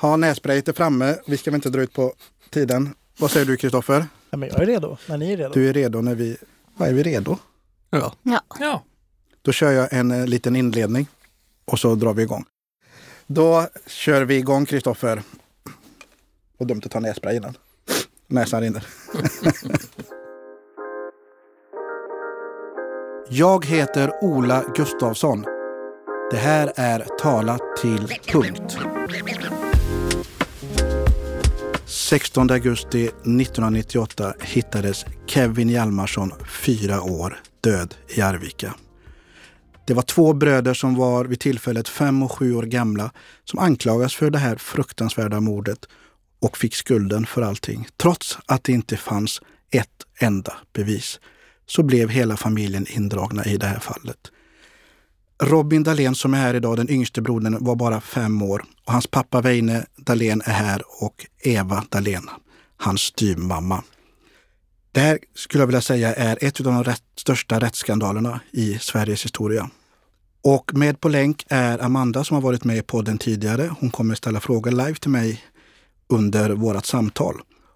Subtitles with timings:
[0.00, 1.16] Ha nässprayet är framme.
[1.26, 2.12] Vi ska väl inte dra ut på
[2.50, 2.94] tiden.
[3.18, 4.06] Vad säger du Kristoffer?
[4.30, 5.52] Ja, men jag är redo när ni är redo.
[5.54, 6.36] Du är redo när vi...
[6.76, 7.38] Vad är vi redo?
[7.90, 8.14] Ja.
[8.22, 8.40] Ja.
[8.60, 8.82] Ja.
[9.42, 11.06] Då kör jag en eh, liten inledning
[11.64, 12.44] och så drar vi igång.
[13.26, 15.22] Då kör vi igång Kristoffer.
[16.58, 17.56] Och dumt att ta nässpray innan.
[18.26, 18.86] Näsan rinner.
[23.28, 25.44] jag heter Ola Gustafsson.
[26.30, 28.78] Det här är Tala till punkt.
[32.06, 36.32] 16 augusti 1998 hittades Kevin Hjalmarsson,
[36.64, 38.74] fyra år, död i Arvika.
[39.86, 43.10] Det var två bröder som var vid tillfället fem och sju år gamla
[43.44, 45.78] som anklagas för det här fruktansvärda mordet
[46.40, 47.88] och fick skulden för allting.
[47.96, 51.20] Trots att det inte fanns ett enda bevis
[51.66, 54.32] så blev hela familjen indragna i det här fallet.
[55.42, 59.06] Robin Dahlén som är här idag, den yngste brodern, var bara fem år och hans
[59.06, 62.30] pappa Veine Dahlén är här och Eva Dahlén,
[62.76, 63.82] hans styvmamma.
[64.92, 69.24] Det här skulle jag vilja säga är ett av de rätt, största rättsskandalerna i Sveriges
[69.24, 69.70] historia.
[70.42, 73.70] Och med på länk är Amanda som har varit med i podden tidigare.
[73.80, 75.44] Hon kommer ställa frågor live till mig
[76.08, 77.34] under vårt samtal.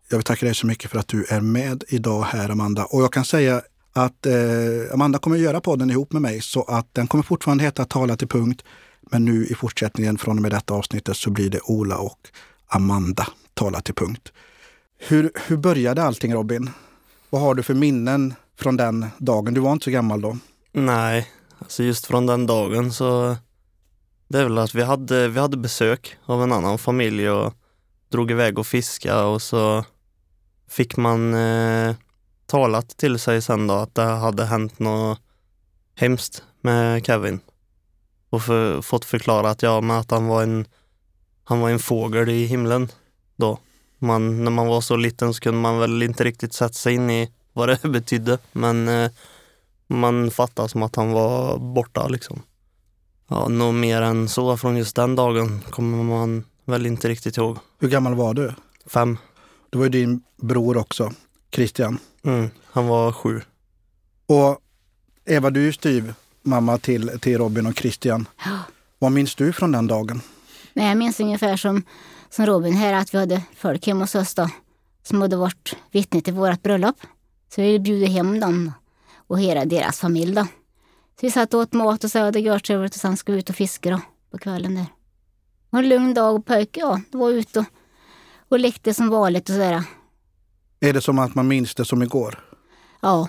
[0.08, 2.84] Jag vill tacka dig så mycket för att du är med idag här Amanda.
[2.84, 4.34] Och jag kan säga att eh,
[4.92, 8.16] Amanda kommer att göra podden ihop med mig så att den kommer fortfarande heta Tala
[8.16, 8.64] till punkt.
[9.00, 12.18] Men nu i fortsättningen från och med detta avsnittet så blir det Ola och
[12.66, 14.32] Amanda Tala till punkt.
[14.98, 16.70] Hur, hur började allting Robin?
[17.30, 19.54] Vad har du för minnen från den dagen?
[19.54, 20.38] Du var inte så gammal då.
[20.72, 23.36] Nej, alltså just från den dagen så
[24.28, 27.54] det är väl att vi hade, vi hade besök av en annan familj och
[28.08, 29.84] drog iväg och fiska och så
[30.68, 31.94] fick man eh,
[32.50, 35.20] talat till sig sen då att det hade hänt något
[35.94, 37.40] hemskt med Kevin.
[38.30, 40.66] Och för, fått förklarat ja, med att han var en
[41.44, 42.88] han var en fågel i himlen
[43.36, 43.58] då.
[43.98, 47.10] Man, när man var så liten så kunde man väl inte riktigt sätta sig in
[47.10, 48.38] i vad det betydde.
[48.52, 49.10] Men eh,
[49.86, 52.42] man fattade som att han var borta liksom.
[53.28, 57.58] Ja, något mer än så från just den dagen kommer man väl inte riktigt ihåg.
[57.78, 58.54] Hur gammal var du?
[58.86, 59.18] Fem.
[59.70, 61.12] Det var ju din bror också,
[61.52, 61.98] Christian.
[62.22, 63.40] Mm, han var sju.
[64.26, 64.58] Och
[65.24, 68.28] Eva, du är ju styv mamma till, till Robin och Christian.
[68.44, 68.58] Ja.
[68.98, 70.20] Vad minns du från den dagen?
[70.72, 71.82] Nej, jag minns ungefär som,
[72.30, 74.50] som Robin här, att vi hade folk hemma hos oss då,
[75.02, 76.96] som hade varit vittne till vårt bröllop.
[77.54, 78.72] Så vi bjöd hem dem
[79.16, 80.44] och hela deras familj då.
[81.20, 83.40] Så vi satt och åt mat och så hade gjort trevligt och sen skulle vi
[83.40, 84.00] ut och fiska då,
[84.30, 84.86] på kvällen där.
[85.70, 87.64] Var en lugn dag och pojke, ja, var ute och,
[88.48, 89.84] och lekte som vanligt och sådär.
[90.80, 92.44] Är det som att man minns det som igår?
[93.00, 93.28] Ja,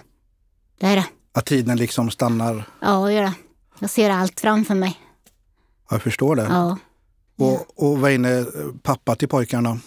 [0.80, 1.06] det är det.
[1.32, 2.64] Att tiden liksom stannar?
[2.82, 3.34] Ja, det gör det.
[3.80, 5.00] Jag ser allt framför mig.
[5.90, 6.44] Jag förstår det.
[6.44, 6.78] Ja.
[7.36, 9.80] Och, och vad är pappa till pojkarna?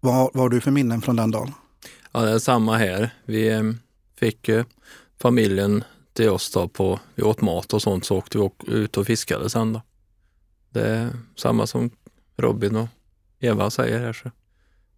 [0.00, 1.54] Vad, vad har du för minnen från den dagen?
[2.12, 3.10] ja, det är samma här.
[3.24, 3.62] Vi eh,
[4.18, 4.64] fick eh,
[5.18, 9.06] familjen till oss då på, vi åt mat och sånt så åkte vi ut och
[9.06, 9.82] fiskade sen då.
[10.70, 11.90] Det är samma som
[12.36, 12.88] Robin och
[13.40, 14.12] Eva säger här.
[14.12, 14.30] Så.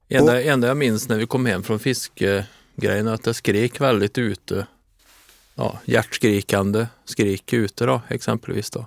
[0.09, 4.67] Enda, enda jag minns när vi kom hem från fiskegrejen att det skrek väldigt ute.
[5.55, 8.87] Ja, hjärtskrikande skrik ute då exempelvis då.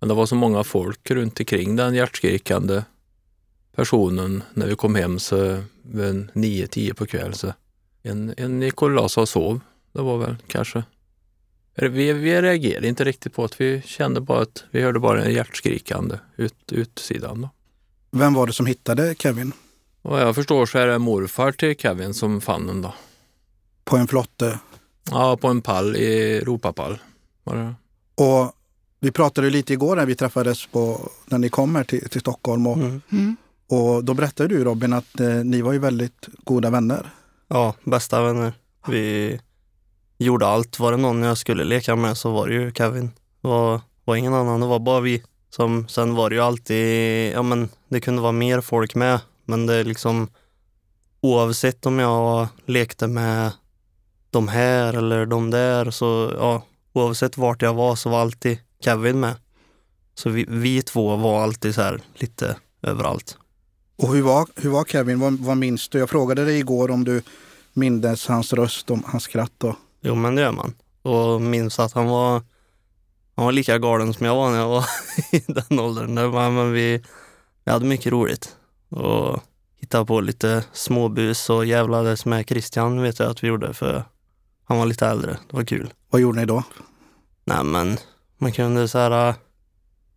[0.00, 2.84] Men det var så många folk runt omkring den hjärtskrikande
[3.76, 7.52] personen när vi kom hem så vid 9-10 på kväll så
[8.02, 9.60] en, en gick och la sig och sov.
[9.92, 10.82] Det var väl kanske
[11.74, 15.32] vi, vi reagerade inte riktigt på att vi kände bara att vi hörde bara en
[15.32, 17.40] hjärtskrikande ut, utsidan.
[17.40, 17.48] Då.
[18.10, 19.52] Vem var det som hittade Kevin?
[20.04, 22.94] Och vad jag förstår så är det morfar till Kevin som fann den då.
[23.84, 24.58] På en flotte?
[25.10, 26.98] Ja, på en pall i Europapall.
[27.44, 27.74] Var det.
[28.24, 28.52] Och
[29.00, 32.66] vi pratade lite igår när vi träffades på, när ni kom här till, till Stockholm.
[32.66, 33.00] Och, Mm.
[33.12, 33.36] Mm.
[33.68, 37.10] och då berättade du Robin att eh, ni var ju väldigt goda vänner.
[37.48, 38.52] Ja, bästa vänner.
[38.86, 39.40] Vi
[40.18, 40.78] gjorde allt.
[40.78, 43.10] Var det någon jag skulle leka med så var det ju Kevin.
[43.42, 45.22] Det var, var ingen annan, det var bara vi.
[45.50, 49.20] Som, sen var det ju alltid, ja men det kunde vara mer folk med.
[49.44, 50.28] Men det är liksom
[51.20, 53.52] oavsett om jag lekte med
[54.30, 59.20] de här eller de där så ja, oavsett vart jag var så var alltid Kevin
[59.20, 59.34] med.
[60.14, 63.38] Så vi, vi två var alltid så här lite överallt.
[63.96, 65.20] Och hur var, hur var Kevin?
[65.20, 65.98] Vad, vad minns du?
[65.98, 67.22] Jag frågade dig igår om du
[67.72, 69.64] mindes hans röst, om hans skratt.
[69.64, 70.74] Och, Jo, men det gör man.
[71.02, 72.42] Och minns att han var,
[73.36, 74.84] han var lika galen som jag var när jag var
[75.32, 76.14] i den åldern.
[76.54, 77.04] Men vi,
[77.64, 78.56] vi hade mycket roligt.
[78.88, 79.40] Och
[79.76, 84.04] hittade på lite småbus och jävlades med Christian vet jag att vi gjorde för
[84.64, 85.38] han var lite äldre.
[85.50, 85.92] Det var kul.
[86.10, 86.62] vad gjorde ni då?
[87.44, 87.98] Nej men
[88.38, 89.34] man kunde så här äh,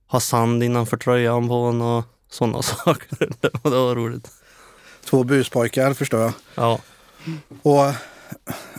[0.07, 3.29] ha sand innanför tröjan på honom och sådana saker.
[3.39, 4.31] det var roligt.
[5.05, 6.33] Två buspojkar förstår jag.
[6.55, 6.79] Ja.
[7.63, 7.93] Och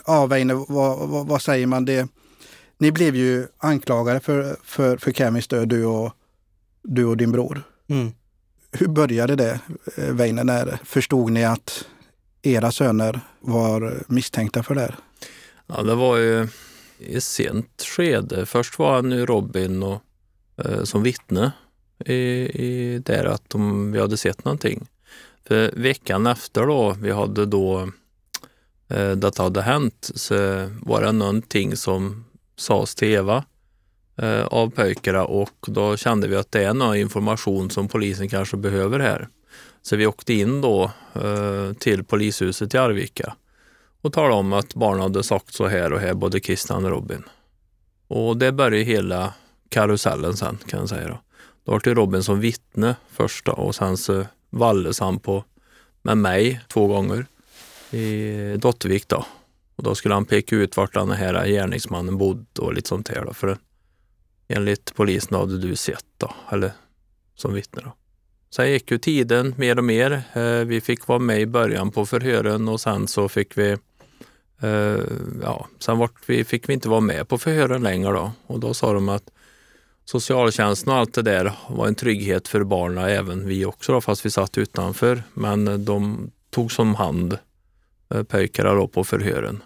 [0.05, 1.85] ja, Weine, vad, vad, vad, säger man?
[1.85, 2.07] det?
[2.77, 6.13] Ni blev ju anklagade för, för, för Kevins död, du och,
[6.83, 7.63] du och din bror.
[7.87, 8.11] Mm.
[8.71, 9.59] Hur började det,
[9.97, 10.43] eh, Weine?
[10.43, 11.85] När förstod ni att
[12.41, 14.95] era söner var misstänkta för det här?
[15.67, 16.47] Ja, det var ju
[16.97, 18.45] i sent skede.
[18.45, 20.01] Först var nu Robin och,
[20.57, 21.51] eh, som vittne
[22.05, 24.87] i, i där att de, vi hade sett någonting.
[25.47, 27.91] För veckan efter då, vi hade då
[28.87, 30.35] eh, detta hade hänt, så
[30.81, 32.25] var det någonting som
[32.55, 33.43] sades till Eva eh,
[34.21, 38.57] Eh, av pojkarna och då kände vi att det är någon information som polisen kanske
[38.57, 39.27] behöver här.
[39.81, 43.35] Så vi åkte in då eh, till polishuset i Arvika
[44.01, 47.23] och talade om att barnen hade sagt så här och här, både Christian och Robin.
[48.07, 49.33] Och det började hela
[49.69, 51.07] karusellen sen kan jag säga.
[51.07, 51.19] Då,
[51.63, 55.43] då var det Robin som vittne först då, och sen så valdes han på
[56.01, 57.25] med mig två gånger
[57.91, 59.25] i Dottervik då.
[59.75, 63.25] Och då skulle han peka ut vart den här gärningsmannen bodde och lite sånt här
[63.25, 63.33] då.
[63.33, 63.57] För
[64.49, 66.71] enligt polisen hade du sett då, eller
[67.35, 67.93] som vittne då.
[68.51, 70.21] Sen gick ju tiden mer och mer.
[70.33, 73.77] Eh, vi fick vara med i början på förhören och sen så fick vi
[74.61, 74.99] eh,
[75.41, 78.73] ja, sen vart vi, fick vi inte vara med på förhören längre då och då
[78.73, 79.29] sa de att
[80.05, 84.25] socialtjänsten och allt det där var en trygghet för barnen, även vi också då, fast
[84.25, 85.23] vi satt utanför.
[85.33, 87.37] Men de tog som hand
[88.13, 89.63] eh, pojkarna då på förhören.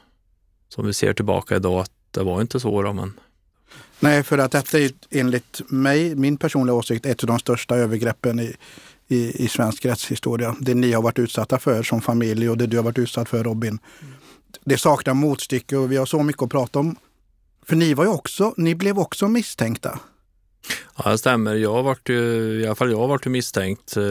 [0.70, 3.14] Som vi ser tillbaka idag att det var inte så då, men
[4.04, 8.40] Nej, för att detta är enligt mig, min personliga åsikt, ett av de största övergreppen
[8.40, 8.56] i,
[9.08, 10.56] i, i svensk rättshistoria.
[10.60, 13.44] Det ni har varit utsatta för som familj och det du har varit utsatt för
[13.44, 13.80] Robin.
[14.64, 16.96] Det saknar motstycke och vi har så mycket att prata om.
[17.66, 20.00] För ni var ju också, ni blev också misstänkta.
[20.98, 21.56] Ja, det stämmer.
[21.56, 24.04] Jag har varit, I alla fall jag har varit misstänkt eh,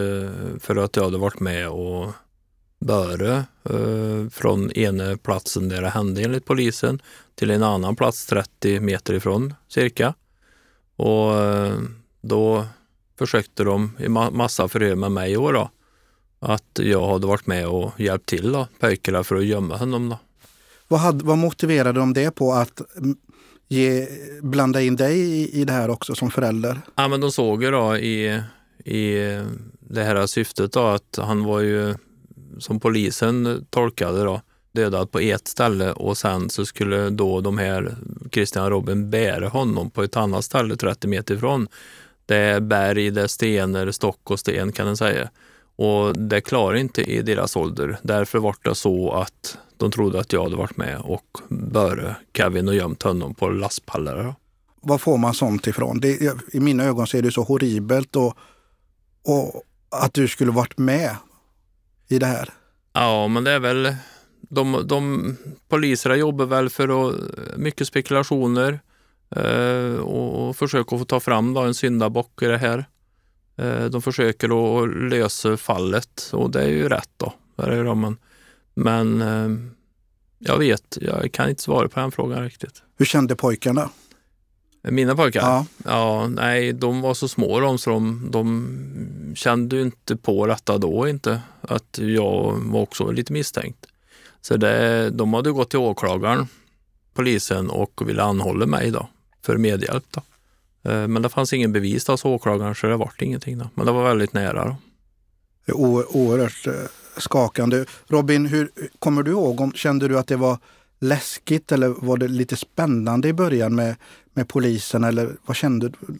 [0.60, 2.10] för att jag hade varit med och
[2.82, 7.02] Böre eh, från ena platsen där det hände enligt polisen
[7.34, 10.14] till en annan plats 30 meter ifrån cirka.
[10.96, 11.78] Och eh,
[12.20, 12.66] då
[13.18, 15.70] försökte de i massa förhör med mig och då,
[16.38, 20.08] att jag hade varit med och hjälpt till då, pojkarna för att gömma honom.
[20.08, 20.18] Då.
[20.88, 22.80] Vad, hade, vad motiverade de det på att
[23.68, 24.08] ge,
[24.42, 26.80] blanda in dig i, i det här också som förälder?
[26.94, 28.42] Ja, men de såg ju då i,
[28.84, 29.14] i
[29.80, 31.94] det här syftet då att han var ju
[32.58, 34.40] som polisen tolkade då,
[34.72, 37.96] dödad på ett ställe och sen så skulle då de här
[38.32, 41.68] Christian och Robin bära honom på ett annat ställe 30 meter ifrån.
[42.26, 45.30] Det är berg, det är stenar, stock och sten kan man säga.
[45.76, 47.98] Och det klarar inte i deras ålder.
[48.02, 52.68] Därför var det så att de trodde att jag hade varit med och böre Kevin
[52.68, 54.34] och gömt honom på lastpallar.
[54.80, 56.00] Var får man sånt ifrån?
[56.00, 58.36] Det, I mina ögon så är det så horribelt och,
[59.24, 61.16] och att du skulle varit med
[62.08, 62.48] i det här?
[62.92, 63.94] Ja, men det är väl
[64.40, 65.36] de, de
[65.68, 67.20] poliserna jobbar väl för att,
[67.56, 68.80] mycket spekulationer
[69.36, 72.84] eh, och, och försöker få ta fram då en syndabock i det här.
[73.56, 77.32] Eh, de försöker att lösa fallet och det är ju rätt då.
[77.56, 78.16] Men,
[78.74, 79.48] men eh,
[80.38, 82.82] jag vet, jag kan inte svara på den frågan riktigt.
[82.98, 83.90] Hur kände pojkarna?
[84.82, 85.40] Mina pojkar?
[85.40, 85.66] Ja.
[85.84, 86.28] ja.
[86.28, 91.08] Nej, de var så små de, så de, de kände ju inte på detta då
[91.08, 93.86] inte, att jag var också lite misstänkt.
[94.40, 96.48] Så det, de hade gått till åklagaren,
[97.14, 99.08] polisen, och ville anhålla mig då
[99.42, 100.04] för medhjälp.
[100.10, 100.22] Då.
[100.90, 103.58] Eh, men det fanns ingen bevis hos åklagaren så det vart ingenting.
[103.58, 103.68] Då.
[103.74, 104.64] Men det var väldigt nära.
[104.64, 104.76] Då.
[105.74, 106.72] O oerhört eh,
[107.16, 107.84] skakande.
[108.06, 110.58] Robin, hur kommer du ihåg, om, kände du att det var
[111.02, 113.96] läskigt eller var det lite spännande i början med,
[114.34, 116.18] med polisen eller vad kände du?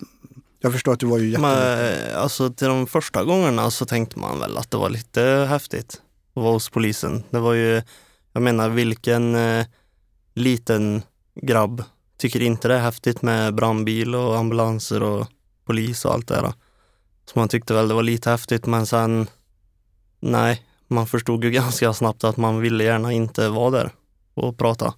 [0.60, 2.16] Jag förstår att du var ju jätte...
[2.16, 6.02] Alltså till de första gångerna så tänkte man väl att det var lite häftigt
[6.34, 7.24] att vara hos polisen.
[7.30, 7.82] Det var ju,
[8.32, 9.66] jag menar vilken eh,
[10.34, 11.02] liten
[11.34, 11.84] grabb
[12.16, 15.26] tycker inte det är häftigt med brandbil och ambulanser och
[15.64, 16.52] polis och allt det där.
[17.32, 19.26] Så man tyckte väl det var lite häftigt men sen,
[20.20, 23.92] nej, man förstod ju ganska snabbt att man ville gärna inte vara där
[24.34, 24.94] och prata.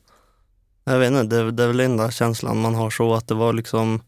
[0.85, 3.53] Jag vet inte, det, det är väl enda känslan man har så att det var
[3.53, 4.03] liksom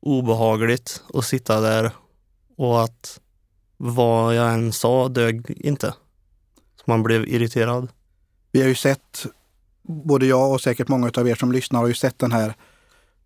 [0.00, 1.90] obehagligt att sitta där
[2.56, 3.20] och att
[3.76, 5.94] vad jag än sa dög inte.
[6.76, 7.88] Så man blev irriterad.
[8.52, 9.26] Vi har ju sett,
[9.82, 12.54] både jag och säkert många av er som lyssnar har ju sett den här,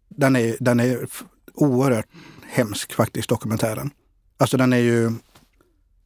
[0.09, 1.09] den är, den är
[1.55, 2.09] oerhört
[2.47, 3.91] hemsk faktiskt, dokumentären.
[4.37, 5.13] Alltså den är ju,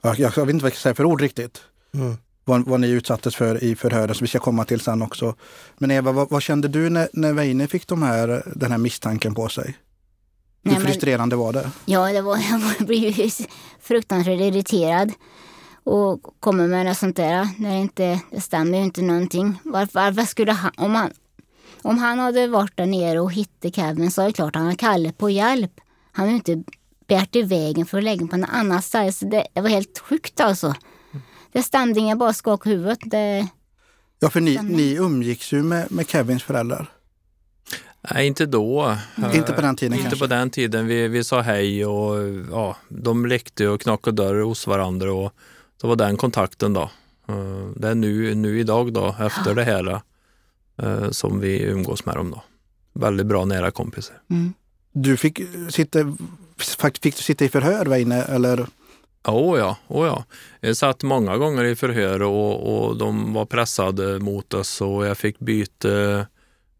[0.02, 1.60] jag, jag vet inte vad jag ska säga för ord riktigt.
[1.94, 2.16] Mm
[2.50, 5.34] vad, vad ni utsattes för i förhören som vi ska komma till sen också.
[5.78, 9.34] Men Eva, vad, vad kände du när, när Weine fick de här, den här misstanken
[9.34, 9.76] på sig?
[10.64, 11.70] Hur Nej, frustrerande var det?
[11.84, 12.36] Ja, det var,
[12.78, 13.30] jag blev ju
[13.80, 15.12] fruktansvärt irriterad
[15.84, 19.58] och kommer med något sånt där när det inte det stämmer ju inte någonting.
[19.64, 21.10] Varför, varför skulle han, om han,
[21.82, 24.76] om han hade varit där nere och hittat Kevin så är det klart han hade
[24.76, 25.80] kallat på hjälp.
[26.12, 26.62] Han hade inte
[27.08, 29.12] begärt i vägen för att lägga på något annat ställe.
[29.12, 30.74] Så det, det var helt sjukt alltså.
[31.52, 32.98] Det stämde inga bara skak huvudet.
[33.02, 33.48] Det,
[34.18, 36.90] ja, för ni, ni umgicks ju med, med Kevins föräldrar.
[38.10, 38.96] Nej, inte då.
[39.34, 40.18] Inte på den tiden Inte kanske?
[40.18, 40.86] på den tiden.
[40.86, 42.18] Vi, vi sa hej och
[42.50, 45.32] ja, de lekte och knackade dörr hos varandra och
[45.80, 46.90] det var den kontakten då.
[47.28, 50.00] Eh, det är nu, nu idag då, efter det här,
[50.82, 52.42] eh, som vi umgås med dem då.
[52.92, 54.16] Väldigt bra nära kompisar.
[54.30, 54.52] Mm.
[54.92, 56.16] Du fick sitta,
[57.00, 58.66] fick du sitta i förhör Weine, eller?
[59.24, 60.24] Oh ja, oh ja.
[60.60, 65.18] Jag satt många gånger i förhör och, och de var pressade mot oss och jag
[65.18, 66.18] fick byta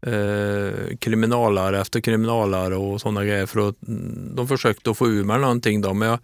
[0.01, 5.23] eh, kriminalare efter kriminalare och sådana grejer för att mm, de försökte att få ur
[5.23, 6.19] mig någonting då, men jag,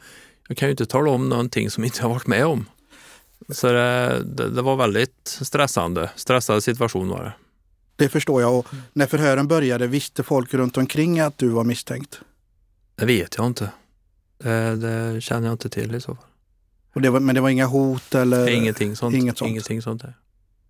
[0.48, 2.66] jag kan ju inte tala om någonting som inte har varit med om.
[3.50, 7.34] Så det, det, det var väldigt stressande, stressad situation var det.
[7.96, 8.60] Det förstår jag.
[8.60, 12.20] Och när förhören började, visste folk runt omkring att du var misstänkt?
[12.96, 13.70] Det vet jag inte.
[14.38, 16.24] Det, det känner jag inte till i så fall.
[17.02, 18.50] Det var, men det var inga hot eller?
[18.50, 19.16] Ingenting sånt.
[19.16, 19.50] Inget sånt.
[19.50, 20.14] Ingenting sånt där.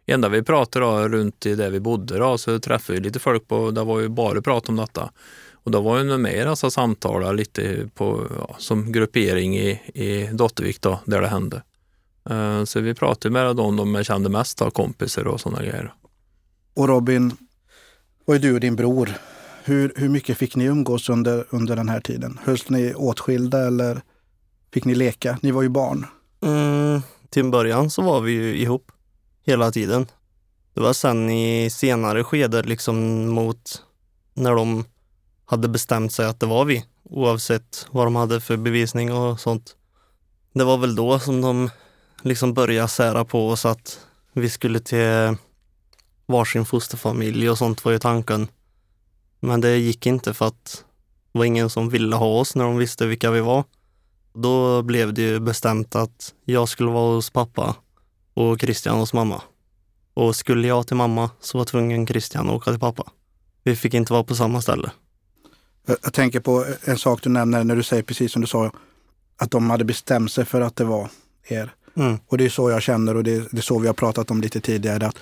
[0.06, 3.48] enda vi pratade då, runt i där vi bodde då, så träffade vi lite folk
[3.48, 5.12] på, det var ju bara prat om detta.
[5.54, 10.30] Och då var ju med i dessa samtal lite på, ja, som gruppering i, i
[10.34, 11.62] Dottervik då, där det hände.
[12.30, 15.94] Uh, så vi pratade med dem de jag kände mest, då, kompisar och sådana grejer.
[16.74, 17.38] Och Robin,
[18.26, 19.14] var ju du och din bror.
[19.68, 22.40] Hur, hur mycket fick ni umgås under, under den här tiden?
[22.44, 24.02] Hölls ni åtskilda eller
[24.74, 25.40] fick ni leka?
[25.42, 26.06] Ni var ju barn.
[26.42, 28.92] Mm, till en början så var vi ju ihop
[29.46, 30.08] hela tiden.
[30.74, 33.84] Det var sen i senare skede, liksom mot
[34.34, 34.86] när de
[35.46, 39.76] hade bestämt sig att det var vi, oavsett vad de hade för bevisning och sånt.
[40.54, 41.70] Det var väl då som de
[42.22, 44.00] liksom började sära på oss att
[44.34, 45.38] vi skulle till
[46.26, 48.48] varsin fosterfamilj och sånt var ju tanken.
[49.40, 50.84] Men det gick inte för att
[51.32, 53.64] det var ingen som ville ha oss när de visste vilka vi var.
[54.34, 57.76] Då blev det ju bestämt att jag skulle vara hos pappa
[58.34, 59.42] och Christian hos mamma.
[60.14, 63.04] Och skulle jag till mamma så var tvungen Christian att åka till pappa.
[63.64, 64.92] Vi fick inte vara på samma ställe.
[65.86, 68.72] Jag tänker på en sak du nämner när du säger precis som du sa,
[69.38, 71.10] att de hade bestämt sig för att det var
[71.48, 71.74] er.
[71.96, 72.20] Mm.
[72.28, 74.42] Och det är så jag känner och det, det är så vi har pratat om
[74.42, 75.08] lite tidigare.
[75.08, 75.18] Att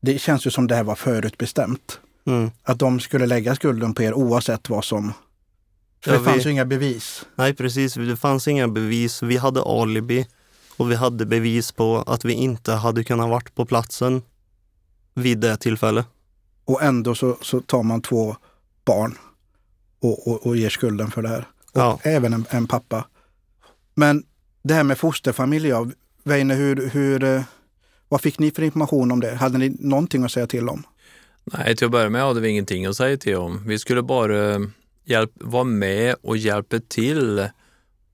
[0.00, 2.00] det känns ju som det här var förutbestämt.
[2.26, 2.50] Mm.
[2.62, 5.12] Att de skulle lägga skulden på er oavsett vad som...
[6.04, 6.48] För ja, det fanns vi...
[6.48, 7.26] ju inga bevis.
[7.34, 9.22] Nej precis, det fanns inga bevis.
[9.22, 10.26] Vi hade alibi
[10.76, 14.22] och vi hade bevis på att vi inte hade kunnat varit på platsen
[15.14, 16.06] vid det tillfället.
[16.64, 18.36] Och ändå så, så tar man två
[18.84, 19.18] barn
[20.00, 21.48] och, och, och ger skulden för det här.
[21.72, 21.98] Och ja.
[22.02, 23.06] även en, en, pappa.
[23.94, 24.24] Men
[24.62, 25.86] det här med fosterfamilj, ja.
[26.24, 27.42] Weine, hur, hur, eh,
[28.08, 29.34] vad fick ni för information om det?
[29.34, 30.82] Hade ni någonting att säga till om?
[31.52, 33.62] Nej, till att börja med hade vi ingenting att säga till om.
[33.66, 34.60] Vi skulle bara eh,
[35.04, 37.48] hjälp, vara med och hjälpa till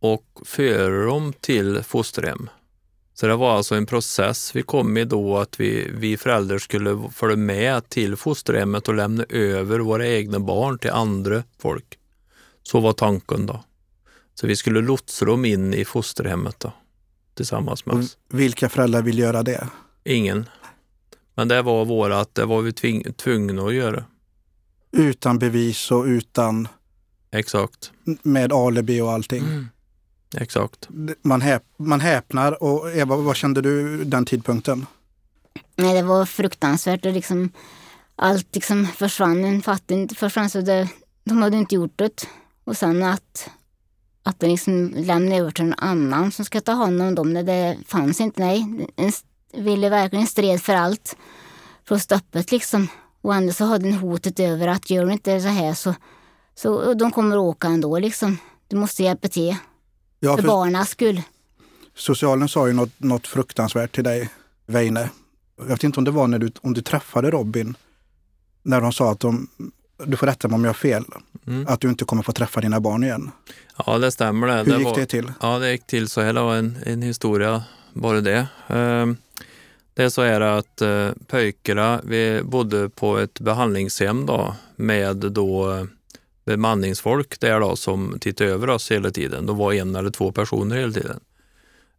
[0.00, 2.50] och föra dem till fosterhem.
[3.14, 7.02] Så det var alltså en process vi kom i då att vi, vi föräldrar skulle
[7.12, 11.98] följa med till fosterhemmet och lämna över våra egna barn till andra folk.
[12.62, 13.64] Så var tanken då.
[14.34, 16.72] Så vi skulle lotsa dem in i fosterhemmet då,
[17.34, 18.18] tillsammans med oss.
[18.28, 19.68] Vilka föräldrar vill göra det?
[20.04, 20.48] Ingen.
[21.34, 24.04] Men det var vårat, det var vi tving, tvungna att göra.
[24.92, 26.68] Utan bevis och utan...
[27.30, 27.92] Exakt.
[28.22, 29.44] Med alibi och allting.
[29.44, 29.68] Mm.
[30.36, 30.88] Exakt.
[31.22, 32.62] Man, häp, man häpnar.
[32.62, 34.86] Och Eva, vad kände du den tidpunkten?
[35.76, 37.06] Nej, det var fruktansvärt.
[37.06, 37.50] Och liksom,
[38.16, 39.44] allt liksom försvann.
[39.44, 40.50] En fattig försvann.
[40.50, 40.88] Så det,
[41.24, 42.26] de hade inte gjort det.
[42.64, 43.50] Och sen att,
[44.22, 47.34] att de liksom lämnade över till någon annan som ska ta hand om dem.
[47.34, 48.40] Det fanns inte.
[48.40, 49.12] Nej, en,
[49.52, 51.16] ville verkligen stred för allt.
[51.84, 52.88] För att stoppa det liksom.
[53.20, 55.94] Och ändå så hade den hotet över att gör de inte så här så,
[56.54, 58.38] så de kommer åka ändå liksom.
[58.68, 59.56] Du måste hjälpa till.
[60.20, 61.22] Ja, för, för barnens skull.
[61.94, 64.30] Socialen sa ju något, något fruktansvärt till dig,
[64.66, 65.10] Weine.
[65.58, 67.76] Jag vet inte om det var när du, om du träffade Robin,
[68.62, 69.48] när de sa att de,
[70.04, 71.04] du får rätta mig om jag har fel,
[71.46, 71.66] mm.
[71.68, 73.30] att du inte kommer få träffa dina barn igen.
[73.86, 74.46] Ja, det stämmer.
[74.46, 74.54] Det.
[74.54, 75.32] Hur det gick var, det till?
[75.40, 76.32] Ja, det gick till så här.
[76.32, 78.46] Det var en, en historia, bara det.
[78.66, 79.16] Ehm,
[79.94, 85.72] det är så här att eh, pojkarna, vi bodde på ett behandlingshem då, med då
[85.72, 85.84] eh,
[86.44, 89.46] bemanningsfolk där då som tittade över oss hela tiden.
[89.46, 91.20] De var en eller två personer hela tiden.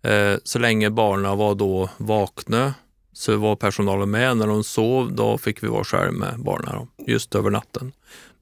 [0.02, 2.74] Eh, så länge barnen var då vakna
[3.14, 4.38] så var personalen med.
[4.38, 7.92] När de sov då fick vi vara själva med barnen just över natten.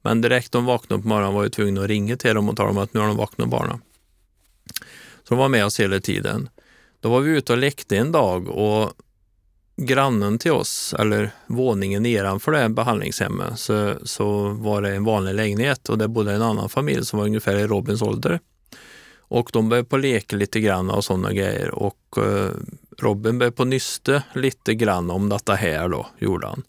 [0.02, 2.70] Men direkt de vaknade på morgonen var jag tvungen att ringa till dem och tala
[2.70, 3.80] om att nu har de vaknat barnen.
[5.22, 6.48] Så de var med oss hela tiden.
[7.00, 8.92] Då var vi ute och lekte en dag och
[9.76, 15.34] grannen till oss, eller våningen nedanför det här behandlingshemmet, så, så var det en vanlig
[15.34, 18.40] lägenhet och där bodde en annan familj som var ungefär i Robins ålder.
[19.18, 22.50] Och de började på leka lite grann och sådana grejer och eh,
[22.98, 26.62] Robin började på nyste lite grann om detta här då, gjorde han.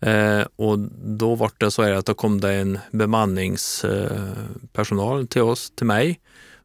[0.00, 0.78] Eh, och
[1.18, 5.86] då var det så här att då kom det en bemanningspersonal eh, till oss, till
[5.86, 6.20] mig.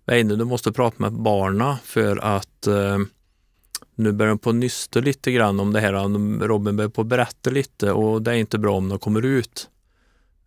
[0.05, 2.97] Weine, du måste prata med barna för att eh,
[4.01, 5.93] nu börjar de på nysta lite grann om det här.
[6.47, 9.69] Robin börjar på berätta lite och det är inte bra om de kommer ut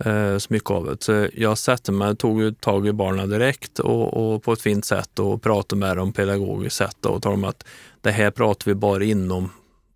[0.05, 1.03] eh, så mycket av det.
[1.03, 5.19] Så jag satte mig, tog tag i barnen direkt och, och, på ett fint sätt
[5.19, 7.67] och pratade med dem pedagogiskt sätt och talade om att
[8.01, 9.51] det här pratar vi bara inom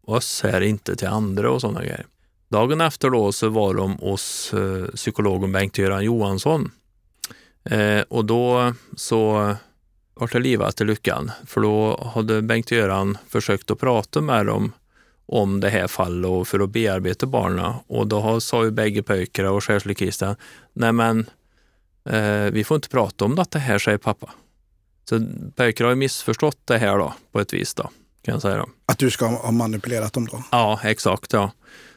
[0.05, 2.07] oss här, inte till andra och sådana grejer.
[2.49, 6.71] Dagen efter då så var de hos eh, psykologen Bengt-Göran Johansson
[7.65, 9.55] eh, och då så
[10.19, 14.73] vart det livat till lyckan, för då hade Bengt-Göran försökt att prata med dem
[15.27, 17.73] om det här fallet och för att bearbeta barnen.
[17.87, 20.37] Och då sa ju bägge pojkarna och särskilt Christian,
[20.73, 21.31] nej men
[22.05, 24.31] eh, vi får inte prata om detta här, säger pappa.
[25.09, 27.91] Så pojkarna har missförstått det här då, på ett vis då,
[28.23, 28.57] kan jag säga.
[28.57, 28.69] Då.
[28.87, 30.43] Att du ska ha manipulerat dem då?
[30.51, 31.33] Ja, exakt.
[31.33, 31.51] ja.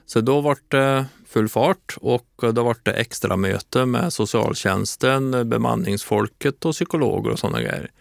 [0.05, 6.65] Så då var det full fart och då var det extra möte med socialtjänsten, bemanningsfolket
[6.65, 7.91] och psykologer och sådana grejer.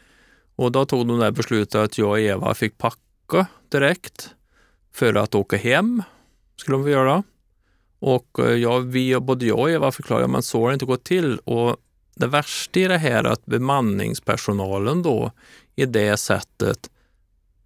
[0.61, 4.35] Och då tog de det beslutet att jag och Eva fick packa direkt
[4.93, 6.03] för att åka hem,
[6.57, 7.23] skulle de få göra.
[7.99, 11.05] Och eh, ja, vi, både jag och Eva förklarade, men så har det inte gått
[11.05, 11.39] till.
[11.39, 11.77] Och
[12.15, 15.33] det värsta i det här är att bemanningspersonalen då
[15.77, 16.91] i det sättet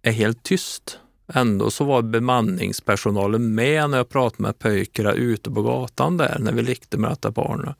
[0.01, 0.99] är helt tyst.
[1.27, 6.51] Ändå så var bemanningspersonalen med när jag pratade med pojkarna ute på gatan där, när
[6.51, 7.75] vi lekte med detta barnet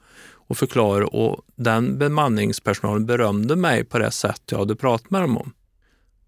[0.48, 5.38] och förklarade och den bemanningspersonalen berömde mig på det sätt jag hade pratat med dem
[5.38, 5.54] om.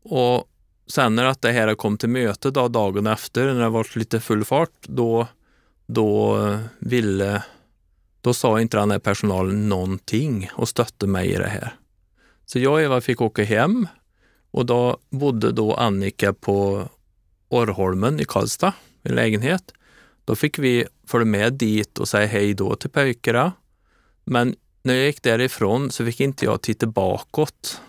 [0.04, 0.50] Och
[0.88, 4.46] sen när det här kom till möte då, dagen efter, när det var lite full
[4.46, 5.28] fart, då,
[5.86, 7.44] då eh, ville
[8.22, 11.76] då sa inte den här personalen någonting och stötte mig i det här.
[12.46, 13.88] Så jag och Eva fick åka hem
[14.52, 16.90] och då bodde då Annika på
[17.50, 19.74] Orrholmen i Karlstad, i lägenhet.
[20.26, 23.52] Då fick vi följa med dit och säga hej då till pojkarna.
[24.30, 27.82] Men när jag gick därifrån så fick inte jag titta bakåt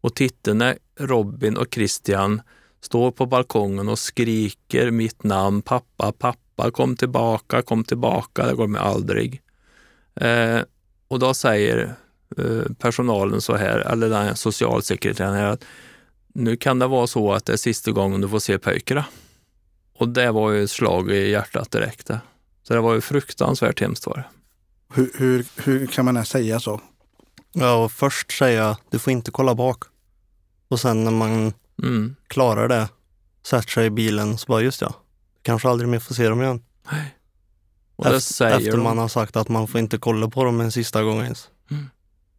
[0.00, 2.42] och titta när Robin och Christian
[2.80, 8.66] står på balkongen och skriker mitt namn, pappa, pappa, kom tillbaka, kom tillbaka, det går
[8.66, 9.42] mig aldrig.
[10.14, 10.60] Eh,
[11.08, 11.94] och då säger
[12.38, 15.64] eh, personalen så här, eller den socialsekreteraren här, att
[16.34, 19.04] nu kan det vara så att det är sista gången du får se pojkarna.
[19.94, 22.10] Och det var ju ett slag i hjärtat direkt.
[22.62, 24.37] Så det var ju fruktansvärt hemskt var det.
[24.94, 26.80] Hur, hur, hur kan man ens säga så?
[27.52, 29.84] Ja, och först säga du får inte kolla bak.
[30.68, 32.16] Och sen när man mm.
[32.26, 32.88] klarar det,
[33.46, 34.94] sätter sig i bilen, så bara just ja,
[35.42, 36.62] kanske aldrig mer får se dem igen.
[36.92, 37.14] Nej.
[37.96, 41.02] Och efter, efter man har sagt att man får inte kolla på dem en sista
[41.02, 41.48] gång ens.
[41.70, 41.90] Mm.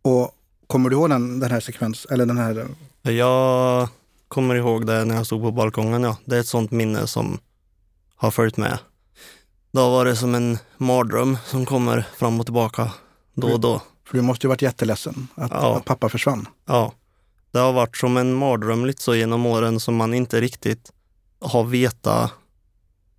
[0.02, 0.36] Och
[0.68, 2.14] kommer du ihåg den, den här sekvensen?
[2.14, 2.68] Eller den här...
[3.02, 3.90] Jag
[4.28, 6.18] kommer ihåg det när jag stod på balkongen, ja.
[6.26, 7.40] Det är ett sånt minne som
[8.16, 8.80] har följt med.
[9.72, 12.92] Då var det som en mardröm som kommer fram och tillbaka
[13.34, 13.82] då och då.
[14.06, 15.78] För du måste ju varit jätteledsen att, ja.
[15.78, 16.48] att pappa försvann.
[16.66, 16.94] Ja.
[17.52, 20.92] Det har varit som en mardröm lite så genom åren som man inte riktigt
[21.42, 22.32] har vetat,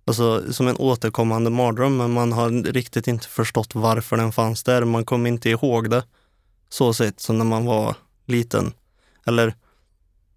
[0.05, 4.85] alltså som en återkommande mardröm, men man har riktigt inte förstått varför den fanns där.
[4.85, 6.03] Man kommer inte ihåg det
[6.69, 8.73] så sett som när man var liten.
[9.25, 9.55] Eller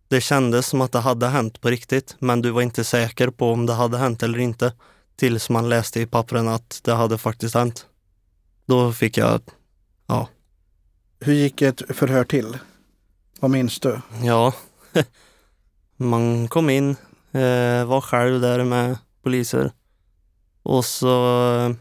[0.08, 3.52] det kändes som att det hade hänt på riktigt, men du var inte säker på
[3.52, 4.72] om det hade hänt eller inte.
[5.16, 7.86] Tills man läste i pappren att det hade faktiskt hänt.
[8.66, 9.40] Då fick jag,
[10.06, 10.28] ja.
[11.20, 12.58] Hur gick ett förhör till?
[13.40, 14.00] Vad minns du?
[14.22, 14.54] Ja,
[15.96, 16.90] man kom in,
[17.32, 19.72] eh, var själv där med poliser
[20.62, 21.74] och så eh,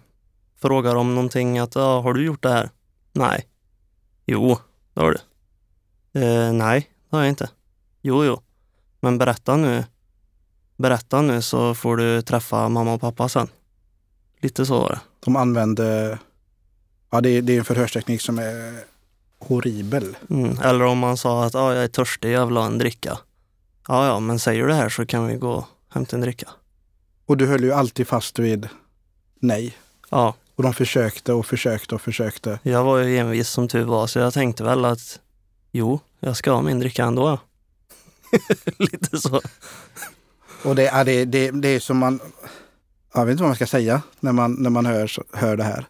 [0.61, 2.69] frågar de någonting att ja, har du gjort det här?
[3.13, 3.47] Nej.
[4.25, 4.57] Jo,
[4.93, 5.19] det har du.
[6.21, 7.49] Eh, nej, det har jag inte.
[8.01, 8.41] Jo, jo.
[8.99, 9.83] Men berätta nu.
[10.83, 13.47] Berätta nu så får du träffa mamma och pappa sen.
[14.41, 14.99] Lite så var det.
[15.19, 16.19] De använde,
[17.09, 18.83] ja det är, det är en förhörsteknik som är
[19.39, 20.17] horribel.
[20.29, 20.59] Mm.
[20.59, 23.17] Eller om man sa att ah, jag är törstig, jag vill ha en dricka.
[23.87, 26.49] Ja, ja, men säger du det här så kan vi gå och hämta en dricka.
[27.25, 28.69] Och du höll ju alltid fast vid
[29.39, 29.77] nej.
[30.09, 30.35] Ja.
[30.55, 32.59] Och de försökte och försökte och försökte.
[32.63, 35.19] Jag var ju envis som tur var, så jag tänkte väl att
[35.71, 37.39] jo, jag ska ha min dricka ändå.
[38.77, 39.41] Lite så.
[40.63, 42.19] Och det är, det, det, det är som man,
[43.13, 45.85] jag vet inte vad man ska säga när man, när man hör, hör det här.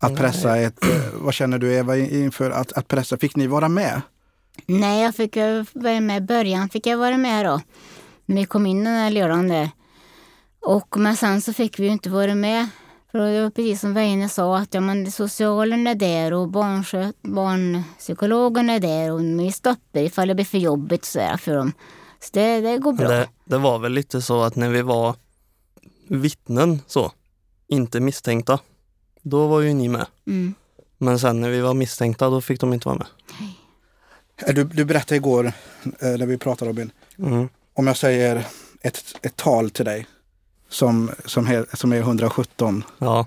[0.00, 3.18] Att pressa ett, eh, vad känner du Eva inför att, att pressa?
[3.18, 4.00] Fick ni vara med?
[4.66, 5.36] Nej, jag fick
[5.72, 6.68] vara med i början.
[6.68, 7.60] fick jag vara med då.
[8.26, 9.70] När vi kom in den här lördagen där.
[10.60, 12.68] Och, men sen så fick vi ju inte vara med.
[13.12, 18.70] För det var precis som Weine sa, att ja, men socialen är där och barnpsykologen
[18.70, 21.72] är där och vi stoppar ifall det blir för jobbigt så där, för dem.
[22.20, 23.08] Så det, det går bra.
[23.08, 25.14] Det, det var väl lite så att när vi var
[26.08, 27.12] vittnen så,
[27.68, 28.58] inte misstänkta,
[29.22, 30.06] då var ju ni med.
[30.26, 30.54] Mm.
[30.98, 33.06] Men sen när vi var misstänkta, då fick de inte vara med.
[34.46, 35.52] Eh, du, du berättade igår eh,
[36.00, 37.48] när vi pratade Robin, Mm.
[37.74, 38.46] om jag säger
[38.80, 40.06] ett, ett tal till dig
[40.68, 42.84] som, som, är, som är 117.
[42.98, 43.26] Ja.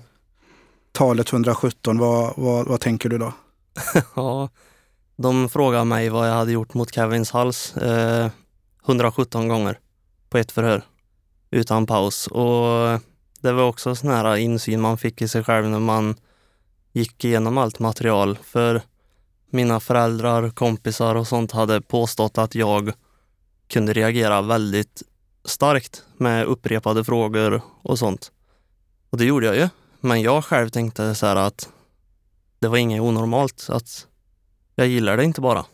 [0.92, 3.32] Talet 117, vad, vad, vad tänker du då?
[4.16, 4.48] ja.
[5.16, 8.28] De frågade mig vad jag hade gjort mot Kevins hals eh,
[8.86, 9.78] 117 gånger
[10.28, 10.84] på ett förhör
[11.50, 12.26] utan paus.
[12.26, 13.00] Och
[13.40, 16.14] det var också sån här insyn man fick i sig själv när man
[16.92, 18.38] gick igenom allt material.
[18.42, 18.82] För
[19.50, 22.92] mina föräldrar, kompisar och sånt hade påstått att jag
[23.68, 25.02] kunde reagera väldigt
[25.44, 28.32] starkt med upprepade frågor och sånt.
[29.10, 29.68] Och det gjorde jag ju.
[30.00, 31.68] Men jag själv tänkte så här att
[32.58, 33.66] det var inget onormalt.
[33.68, 34.06] Att
[34.74, 35.64] jag gillar det inte bara.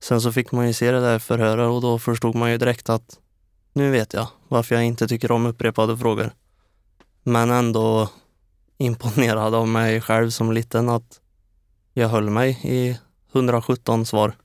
[0.00, 2.88] Sen så fick man ju se det där förhöret och då förstod man ju direkt
[2.88, 3.18] att
[3.72, 6.30] nu vet jag varför jag inte tycker om upprepade frågor.
[7.22, 8.10] Men ändå
[8.78, 11.20] imponerad av mig själv som liten att
[11.92, 12.98] jag höll mig i
[13.32, 14.36] 117 svar.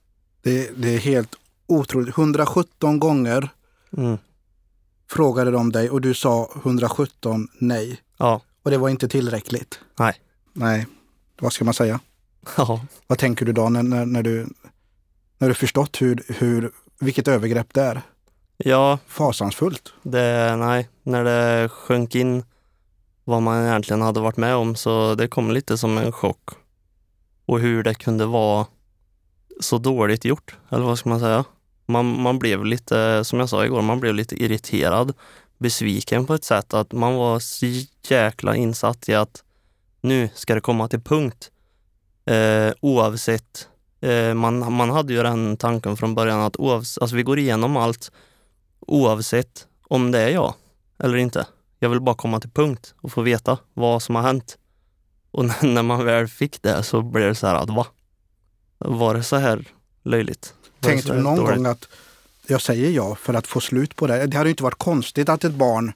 [0.42, 1.36] Det, det är helt
[1.68, 2.18] otroligt.
[2.18, 3.50] 117 gånger
[3.98, 4.18] Mm.
[5.10, 8.02] frågade de dig och du sa 117 nej.
[8.18, 8.42] Ja.
[8.64, 9.80] Och det var inte tillräckligt.
[10.00, 10.14] Nej.
[10.54, 10.88] Nej,
[11.40, 12.00] vad ska man säga?
[12.58, 12.86] Ja.
[13.08, 14.48] Vad tänker du då när, när, när du
[15.41, 18.01] när du förstått hur, hur, vilket övergrepp det är?
[18.58, 19.93] Ja, Fasansfullt.
[20.04, 22.43] det, nej, när det sjönk in
[23.23, 26.49] vad man egentligen hade varit med om så det kom lite som en chock.
[27.45, 28.65] Och hur det kunde vara
[29.60, 31.45] så dåligt gjort, eller vad ska man säga?
[31.86, 35.13] Man, man blev lite, som jag sa igår, man blev lite irriterad,
[35.58, 37.65] besviken på ett sätt att man var så
[38.08, 39.43] jäkla insatt i att
[40.01, 41.51] nu ska det komma till punkt.
[42.25, 43.67] Eh, oavsett,
[44.36, 48.12] man, man hade ju den tanken från början att oavs, alltså vi går igenom allt
[48.80, 50.54] oavsett om det är jag
[51.00, 51.48] eller inte.
[51.80, 54.58] Jag vill bara komma till punkt och få veta vad som har hänt.
[55.32, 57.88] Och när- man väl fick det så blev det så här att va?
[58.78, 59.66] Var det så här
[60.04, 60.54] löjligt?
[60.80, 61.56] Tänkte du någon dåligt?
[61.56, 61.88] gång att
[62.48, 64.28] jag säger ja för att få slut på det?
[64.28, 65.94] Det hade ju inte varit konstigt att ett barn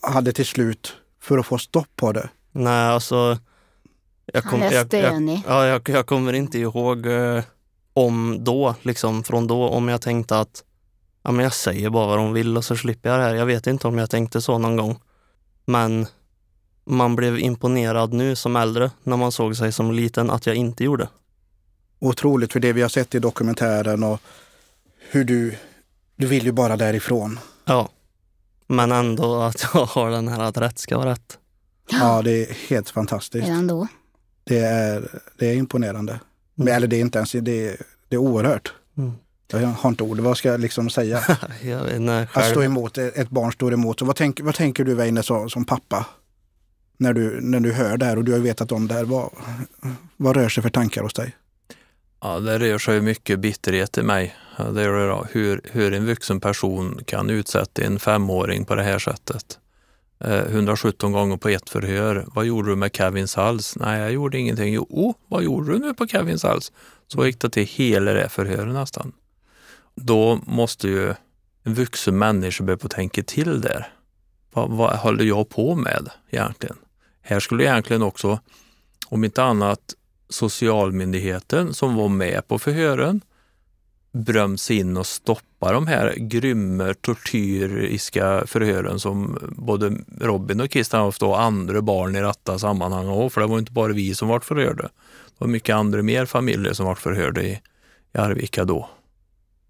[0.00, 2.28] hade till slut för att få stopp på det.
[2.52, 3.38] Nej, alltså.
[4.32, 5.42] Jag, kom, jag, jag, stönig.
[5.46, 7.42] ja, jag, jag kommer inte ihåg eh,
[7.94, 10.64] om då, liksom från då, om jag tänkte att
[11.22, 13.34] ja, men jag säger bara vad de vill och så slipper jag det här.
[13.34, 14.98] Jag vet inte om jag tänkte så någon gång.
[15.64, 16.06] Men
[16.84, 20.84] man blev imponerad nu som äldre när man såg sig som liten att jag inte
[20.84, 21.08] gjorde.
[21.98, 24.20] Otroligt för det vi har sett i dokumentären och
[25.10, 25.56] hur du,
[26.16, 27.38] du vill ju bara därifrån.
[27.64, 27.88] Ja.
[28.66, 31.38] Men ändå att jag har den här att rätt ska vara rätt.
[31.90, 33.48] Ja, det är helt fantastiskt.
[33.48, 33.88] Redan då.
[34.46, 36.20] Det är, det är imponerande.
[36.54, 37.76] Men, eller det är inte ens, det är,
[38.08, 38.72] det är oerhört.
[38.98, 39.12] Mm.
[39.48, 41.22] Jag har inte ord, vad ska jag liksom säga?
[41.62, 43.98] Jag vet inte, Att stå emot, ett barn står emot.
[43.98, 46.06] Så vad, tänk, vad tänker du Weine som, som pappa?
[46.96, 49.04] När du, när du hör det här och du har vetat om det här.
[49.04, 49.30] Vad,
[50.16, 51.36] vad rör sig för tankar hos dig?
[52.20, 54.36] Ja, det rör sig mycket bitterhet i mig.
[54.56, 59.58] Det rör hur, hur en vuxen person kan utsätta en femåring på det här sättet.
[60.18, 62.26] Eh, 117 gånger på ett förhör.
[62.26, 63.76] Vad gjorde du med Kevins hals?
[63.76, 64.74] Nej, jag gjorde ingenting.
[64.74, 66.72] Jo, oh, vad gjorde du nu på Kevins hals?
[67.06, 69.12] Så gick det till hela det förhöret nästan.
[69.94, 71.14] Då måste ju
[71.62, 73.88] en vuxen människa börja tänka till där.
[74.52, 76.76] Vad, vad håller jag på med egentligen?
[77.20, 78.40] Här skulle egentligen också,
[79.06, 79.94] om inte annat,
[80.28, 83.20] socialmyndigheten som var med på förhören
[84.16, 91.22] bröms in och stoppa de här grymma tortyriska förhören som både Robin och Christian haft
[91.22, 94.40] och andra barn i detta sammanhang och för det var inte bara vi som var
[94.40, 94.82] förhörda.
[94.82, 97.60] Det var mycket andra mer familjer som var förhörda i,
[98.14, 98.90] i Arvika då.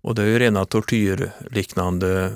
[0.01, 2.33] Och det är ju rena tortyrliknande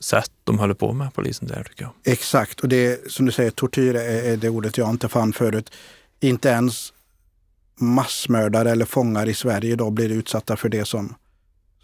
[0.00, 2.12] sätt de håller på med, polisen där tycker jag.
[2.12, 5.70] Exakt, och det som du säger, tortyr är, är det ordet jag inte fann förut.
[6.20, 6.92] Inte ens
[7.80, 11.14] massmördare eller fångar i Sverige idag blir utsatta för det som,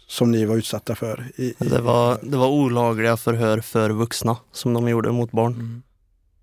[0.07, 1.31] som ni var utsatta för.
[1.35, 5.53] I, i, Det var, det var olagliga förhör för vuxna som de gjorde mot barn.
[5.53, 5.83] Mm.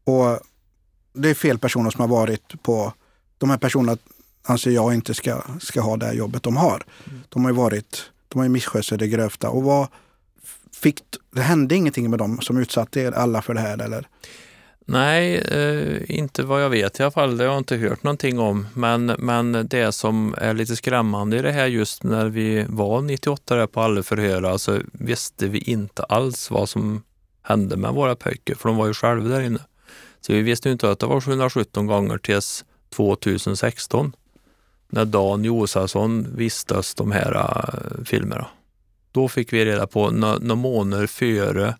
[0.04, 0.40] Och
[1.12, 2.92] det är fel personer som har varit på...
[3.38, 3.98] De här personerna
[4.42, 6.82] anser jag inte ska, ska ha det här jobbet de har.
[7.28, 9.50] De har ju varit, de har ju misskött sig det grövsta.
[9.50, 9.88] Och vad
[10.72, 14.08] fick, det hände ingenting med dem som utsatte er alla för det här eller?
[14.92, 17.36] Nej, eh, inte vad jag vet i alla fall.
[17.36, 18.66] Det har jag inte hört någonting om.
[18.74, 23.56] Men, men det som är lite skrämmande i det här just när vi var 98
[23.56, 27.02] där på alla förhör, alltså visste vi inte alls vad som
[27.42, 29.60] hände med våra pojkar, för de var ju själva där inne.
[30.20, 32.64] Så vi visste inte att det var 717 gånger tills
[32.96, 34.12] 2016
[34.88, 38.46] när Dan Josefsson vistas de här eh, filmerna.
[39.12, 41.74] Då fick vi reda på några månader före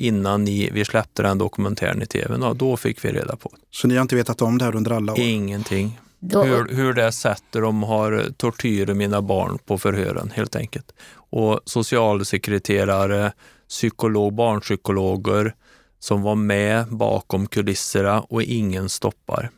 [0.00, 2.36] innan ni, vi släppte den dokumentären i tv.
[2.40, 4.90] Ja, då fick vi reda på Så ni har inte vetat om det här under
[4.90, 5.20] alla år?
[5.20, 6.00] Ingenting.
[6.18, 6.42] Då...
[6.42, 10.92] Hur, hur det sätter de har tortyr mina barn på förhören helt enkelt.
[11.12, 13.32] Och socialsekreterare,
[13.68, 15.54] psykolog, barnpsykologer
[15.98, 19.50] som var med bakom kulisserna och ingen stoppar.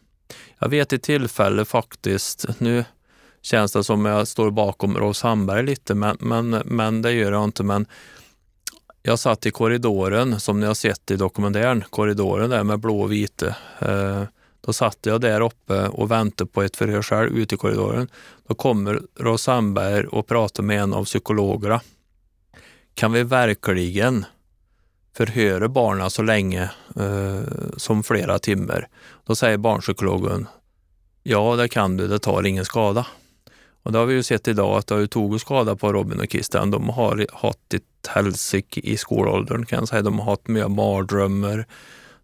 [0.58, 2.84] Jag vet i tillfälle faktiskt, nu
[3.42, 7.44] känns det som jag står bakom Rolf Sandberg lite, men, men, men det gör jag
[7.44, 7.62] inte.
[7.62, 7.86] Men
[9.02, 13.12] jag satt i korridoren, som ni har sett i dokumentären, korridoren där med blå och
[13.12, 13.46] vita.
[13.78, 14.22] Eh,
[14.60, 18.08] då satt jag där uppe och väntade på ett förhör själv ute i korridoren.
[18.48, 21.80] Då kommer Rolf Sandberg och pratar med en av psykologerna.
[22.94, 24.24] Kan vi verkligen
[25.16, 27.40] förhöra barnen så länge eh,
[27.76, 28.88] som flera timmar?
[29.26, 30.46] Då säger barnpsykologen,
[31.22, 33.06] ja det kan du, det tar ingen skada.
[33.82, 36.20] Och det har vi ju sett idag att det har ju tagit skada på Robin
[36.20, 36.70] och Christian.
[36.70, 40.02] De har haft ett helsike i skolåldern kan jag säga.
[40.02, 41.66] De har haft mycket mardrömmar.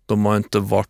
[0.06, 0.88] De har inte varit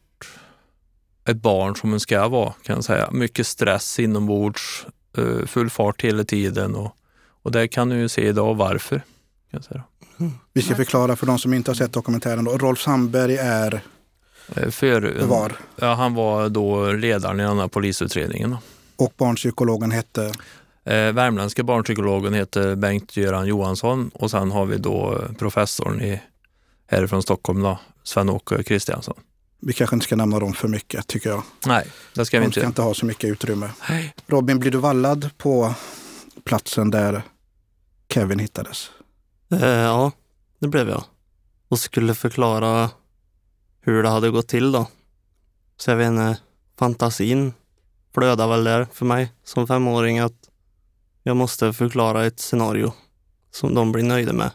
[1.29, 3.11] ett barn som de ska vara kan jag säga.
[3.13, 4.87] Mycket stress inombords,
[5.19, 6.97] eh, full fart hela tiden och,
[7.43, 8.97] och det kan du ju se idag varför.
[8.97, 9.05] Kan
[9.51, 9.83] jag säga.
[10.21, 10.33] Mm.
[10.53, 12.45] Vi ska förklara för de som inte har sett dokumentären.
[12.45, 12.59] Då.
[12.59, 13.81] Rolf Sandberg är
[14.57, 15.57] eh, för, var?
[15.77, 18.57] Ja, han var då ledaren i den här polisutredningen.
[18.97, 20.33] Och barnpsykologen hette?
[20.89, 26.21] Eh, värmländska barnpsykologen heter Bengt-Göran Johansson och sen har vi då professorn i,
[26.87, 29.15] härifrån Stockholm, då, Sven-Åke Kristiansson.
[29.61, 31.43] Vi kanske inte ska nämna dem för mycket tycker jag.
[31.67, 32.61] Nej, det ska vi inte.
[32.61, 33.71] De ska inte ha så mycket utrymme.
[33.89, 34.15] Nej.
[34.27, 35.75] Robin, blir du vallad på
[36.45, 37.23] platsen där
[38.15, 38.91] Kevin hittades?
[39.53, 40.13] Eh, ja,
[40.59, 41.05] det blev jag.
[41.69, 42.91] Och skulle förklara
[43.81, 44.87] hur det hade gått till då.
[45.77, 46.37] Så jag vet inte,
[46.79, 47.53] fantasin
[48.15, 50.48] flödar väl där för mig som femåring att
[51.29, 52.93] jag måste förklara ett scenario
[53.51, 54.51] som de blir nöjda med.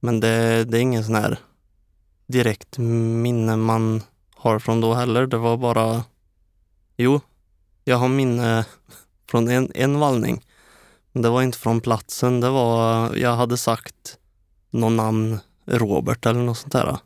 [0.00, 1.38] Men det, det är ingen sån här
[2.26, 4.02] direkt minne man
[4.34, 5.26] har från då heller.
[5.26, 6.04] Det var bara,
[6.96, 7.20] jo,
[7.84, 8.64] jag har minne
[9.30, 10.44] från en, en vallning.
[11.12, 12.40] Men det var inte från platsen.
[12.40, 14.18] Det var, jag hade sagt
[14.70, 16.98] någon namn, Robert eller något sånt där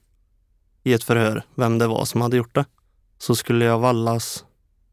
[0.82, 2.64] i ett förhör, vem det var som hade gjort det.
[3.18, 4.44] Så skulle jag vallas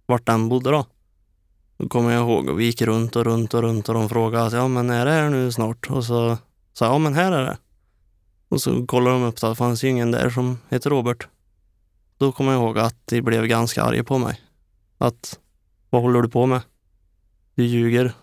[0.06, 0.86] vart den bodde då.
[1.78, 4.46] Då kommer jag ihåg och vi gick runt och runt och runt och de frågade
[4.46, 5.90] att ja men är det här nu snart?
[5.90, 6.38] Och så
[6.74, 7.58] sa jag ja men här är det.
[8.50, 11.28] Och så kollade de upp att det fanns ju ingen där som heter Robert.
[12.18, 14.42] Då kommer jag ihåg att de blev ganska arga på mig.
[14.98, 15.40] Att
[15.90, 16.62] vad håller du på med?
[17.56, 18.14] Du ljuger.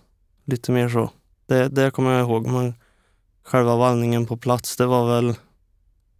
[0.44, 1.10] Lite mer så.
[1.46, 2.46] Det, det kommer jag ihåg.
[2.46, 2.74] Men
[3.42, 5.34] själva vallningen på plats, det var väl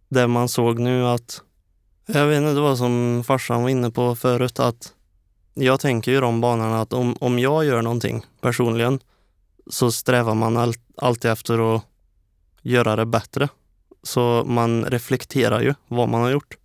[0.09, 1.41] det man såg nu att
[2.05, 4.93] jag vet inte, det var som farsan var inne på förut att
[5.53, 8.99] jag tänker ju de banorna att om, om jag gör någonting personligen
[9.67, 11.83] så strävar man all, alltid efter att
[12.61, 13.49] göra det bättre.
[14.03, 16.57] Så man reflekterar ju vad man har gjort.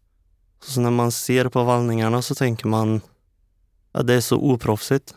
[0.61, 3.01] Så när man ser på vallningarna så tänker man
[3.93, 5.15] att det är så oproffsigt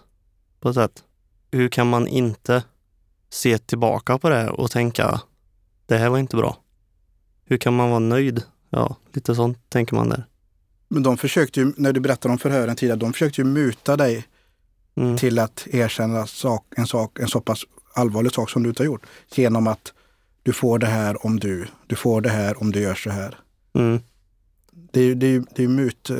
[0.59, 1.03] på ett sätt.
[1.51, 2.63] Hur kan man inte
[3.29, 5.21] se tillbaka på det och tänka
[5.85, 6.57] det här var inte bra?
[7.45, 8.43] Hur kan man vara nöjd?
[8.69, 10.25] Ja, lite sånt tänker man där.
[10.93, 14.25] Men de försökte ju, när du berättade om förhören tidigare, de försökte ju muta dig
[14.95, 15.17] mm.
[15.17, 18.85] till att erkänna sak, en, sak, en så pass allvarlig sak som du inte har
[18.85, 19.05] gjort.
[19.35, 19.93] Genom att
[20.43, 23.39] du får det här om du, du får det här om du gör så här.
[23.73, 23.99] Mm.
[24.71, 26.11] Det är ju det är, det är mut,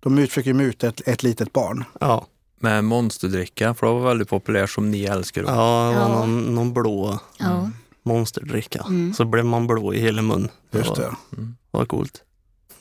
[0.00, 1.84] de försöker muta ett, ett litet barn.
[2.00, 2.26] Ja.
[2.60, 5.42] Med monsterdricka, för det var väldigt populärt som ni älskar.
[5.42, 6.08] Ja, det var ja.
[6.08, 7.70] Någon, någon blå ja.
[8.02, 8.84] monsterdricka.
[8.88, 9.14] Mm.
[9.14, 10.48] Så blev man blå i hela mun.
[10.70, 11.02] Just det.
[11.02, 12.22] Det var, var coolt.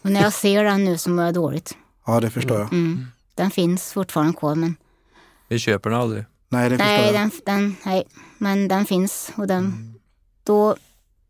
[0.01, 1.77] Och när jag ser den nu så mår jag dåligt.
[2.05, 2.73] Ja, det förstår jag.
[2.73, 3.05] Mm.
[3.35, 4.75] Den finns fortfarande kvar men...
[5.47, 6.25] Vi köper den aldrig.
[6.49, 7.31] Nej, det nej, förstår jag.
[7.31, 9.65] Den, den, nej, men den finns och den...
[9.65, 9.93] Mm.
[10.43, 10.75] Då,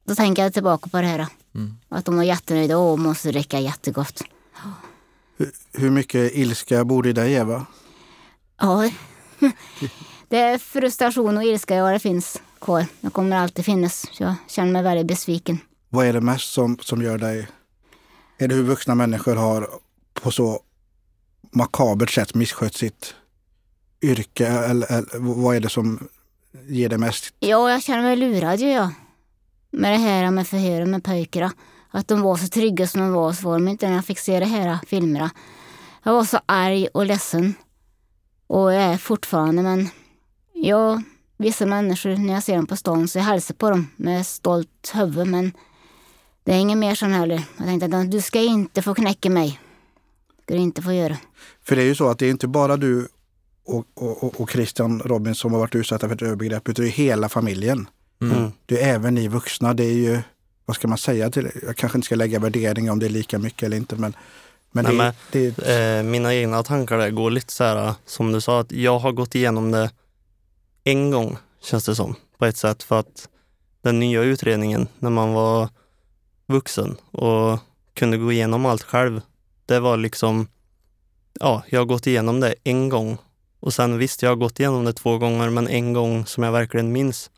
[0.07, 1.27] då tänker jag tillbaka på det här.
[1.55, 1.77] Mm.
[1.89, 2.77] Att de var jättenöjda.
[2.77, 4.23] och måste dricka jättegott.
[5.37, 7.65] Hur, hur mycket ilska bor i dig, Eva?
[8.61, 8.89] Ja,
[10.27, 12.85] det är frustration och ilska, ja det finns kvar.
[13.01, 14.07] Det kommer alltid finnas.
[14.11, 15.59] Så jag känner mig väldigt besviken.
[15.89, 17.47] Vad är det mest som, som gör dig
[18.41, 19.69] är det hur vuxna människor har
[20.13, 20.61] på så
[21.51, 23.15] makabert sätt misskött sitt
[24.01, 24.47] yrke?
[24.47, 26.07] Eller, eller vad är det som
[26.67, 27.33] ger det mest?
[27.39, 28.89] Ja, jag känner mig lurad ju jag.
[29.71, 31.51] Med det här med förhören med pojkarna.
[31.91, 34.19] att de var så trygga som de var, så var de inte när jag fick
[34.19, 35.31] se de här filmerna.
[36.03, 37.53] Jag var så arg och ledsen.
[38.47, 39.89] Och jag är fortfarande, men
[40.53, 41.03] jag,
[41.37, 44.91] vissa människor, när jag ser dem på stan så jag hälsar på dem med stolt
[44.93, 45.53] huvud, men
[46.43, 47.43] det är inget mer sån heller.
[47.57, 49.59] Jag tänkte att du ska inte få knäcka mig.
[50.37, 51.17] Det ska du inte få göra.
[51.63, 53.07] För det är ju så att det är inte bara du
[53.65, 56.91] och, och, och Christian Robin som har varit utsatta för ett övergrepp, utan det är
[56.91, 57.87] hela familjen.
[58.21, 58.51] Mm.
[58.65, 59.73] Det är även ni vuxna.
[59.73, 60.19] Det är ju,
[60.65, 61.51] vad ska man säga till det?
[61.65, 64.13] Jag kanske inte ska lägga värdering om det är lika mycket eller inte, men
[64.71, 65.97] men, Nej, det, men det...
[65.97, 69.11] Eh, mina egna tankar där går lite så här, som du sa, att jag har
[69.11, 69.91] gått igenom det
[70.83, 72.83] en gång, känns det som, på ett sätt.
[72.83, 73.29] För att
[73.81, 75.69] den nya utredningen, när man var
[76.51, 77.59] vuxen och
[77.93, 79.21] kunde gå igenom allt själv,
[79.65, 80.47] det var liksom,
[81.39, 83.17] ja, jag har gått igenom det en gång.
[83.59, 86.51] Och sen visst, jag har gått igenom det två gånger, men en gång som jag
[86.51, 87.31] verkligen minns.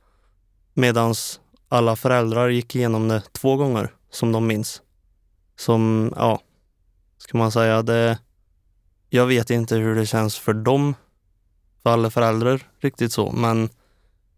[0.74, 4.82] Medans alla föräldrar gick igenom det två gånger, som de minns.
[5.56, 6.42] Som, ja,
[7.18, 7.82] ska man säga.
[7.82, 8.20] Det,
[9.10, 10.96] jag vet inte hur det känns för dem,
[11.84, 13.32] för alla föräldrar, riktigt så.
[13.32, 13.70] Men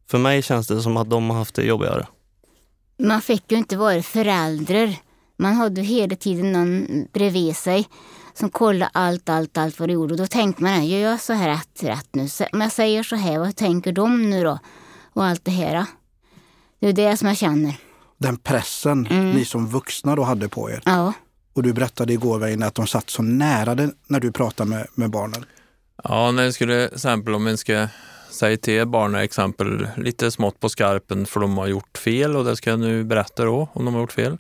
[0.07, 2.07] för mig känns det som att de har haft det jobbigare.
[2.97, 4.97] Man fick ju inte vara förälder.
[5.37, 7.87] Man hade hela tiden någon bredvid sig
[8.33, 10.13] som kollade allt, allt, allt vad du gjorde.
[10.13, 12.27] Och då tänkte man, gör jag så här rätt, rätt nu?
[12.51, 14.59] Om jag säger så här, vad tänker de nu då?
[15.13, 15.85] Och allt det här.
[16.79, 17.75] Det är det som jag känner.
[18.17, 19.31] Den pressen mm.
[19.31, 20.81] ni som vuxna då hade på er.
[20.85, 21.13] Ja.
[21.53, 24.87] Och du berättade igår Väinö, att de satt så nära det när du pratade med,
[24.95, 25.45] med barnen.
[26.03, 27.87] Ja, när jag skulle, exempel om man ska
[28.35, 32.55] säga till barnen exempel lite smått på skarpen för de har gjort fel och det
[32.55, 34.37] ska jag nu berätta då om de har gjort fel.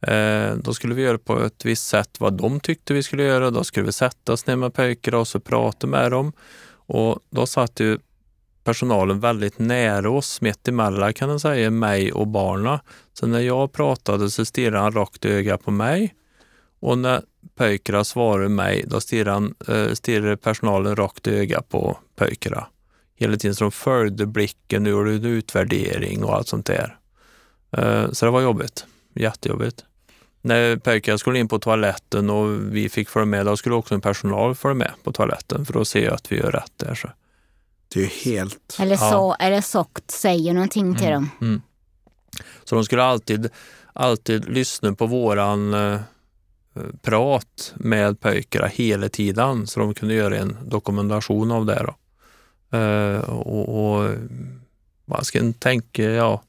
[0.00, 3.50] Eh, då skulle vi göra på ett visst sätt vad de tyckte vi skulle göra.
[3.50, 6.32] Då skulle vi sätta oss ner med pojkarna och så prata med dem.
[6.86, 7.98] Och då satt ju
[8.64, 12.80] personalen väldigt nära oss, mitt emellan kan man säga, mig och barna.
[13.12, 16.14] Så när jag pratade så stirrade han rakt i ögat på mig
[16.80, 17.22] och när
[17.56, 22.66] pojkarna svarade mig, då stirrade, eh, stirrade personalen rakt i ögat på pojkarna.
[23.16, 26.98] Hela tiden så de följde blicken, nu gjorde du utvärdering och allt sånt där.
[27.72, 29.84] Eh, så det var jobbigt, jättejobbigt.
[30.42, 34.00] När pojkarna skulle in på toaletten och vi fick följa med, då skulle också en
[34.00, 36.94] personal följa med på toaletten för att se att vi gör rätt där.
[36.94, 37.08] Så.
[37.88, 38.76] Det är ju helt...
[38.80, 39.36] Eller, så, ja.
[39.40, 41.30] eller sagt säger någonting till mm, dem.
[41.40, 41.62] Mm.
[42.64, 43.48] Så de skulle alltid,
[43.92, 46.00] alltid lyssna på våran eh,
[47.02, 51.82] prat med pojkarna hela tiden så de kunde göra en dokumentation av det.
[51.86, 51.94] Då.
[52.74, 54.10] Uh, och, och
[55.04, 56.42] man ska tänka ja,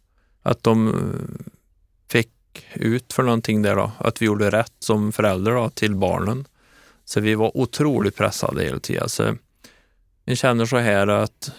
[0.44, 1.48] att de eh,
[2.12, 6.46] fick ut för någonting där då, att vi gjorde rätt som föräldrar då, till barnen.
[7.06, 9.10] Så vi var otroligt pressade hela tiden.
[9.10, 9.36] Så
[10.26, 11.52] jag känner så här att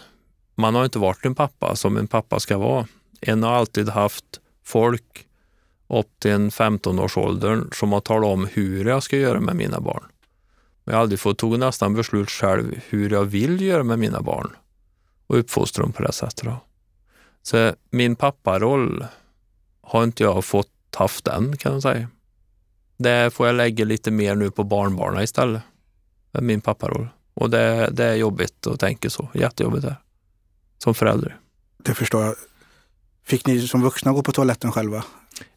[0.55, 2.87] man har inte varit en pappa som en pappa ska vara.
[3.21, 4.25] En har alltid haft
[4.63, 5.27] folk
[5.87, 10.03] upp till en 15-årsåldern som har talat om hur jag ska göra med mina barn.
[10.89, 14.51] Jag har aldrig fått ta nästan beslut själv hur jag vill göra med mina barn
[15.27, 16.45] och uppfostra dem på det sättet.
[16.45, 16.57] Då.
[17.41, 19.05] Så min papparoll
[19.81, 22.07] har inte jag fått haft än kan man säga.
[22.97, 25.61] Det får jag lägga lite mer nu på barnbarnen istället.
[26.31, 27.07] Är min papparoll.
[27.33, 29.29] Och det, det är jobbigt att tänka så.
[29.33, 29.95] Jättejobbigt det
[30.77, 31.37] Som förälder.
[31.77, 32.35] Det förstår jag.
[33.23, 35.03] Fick ni som vuxna gå på toaletten själva?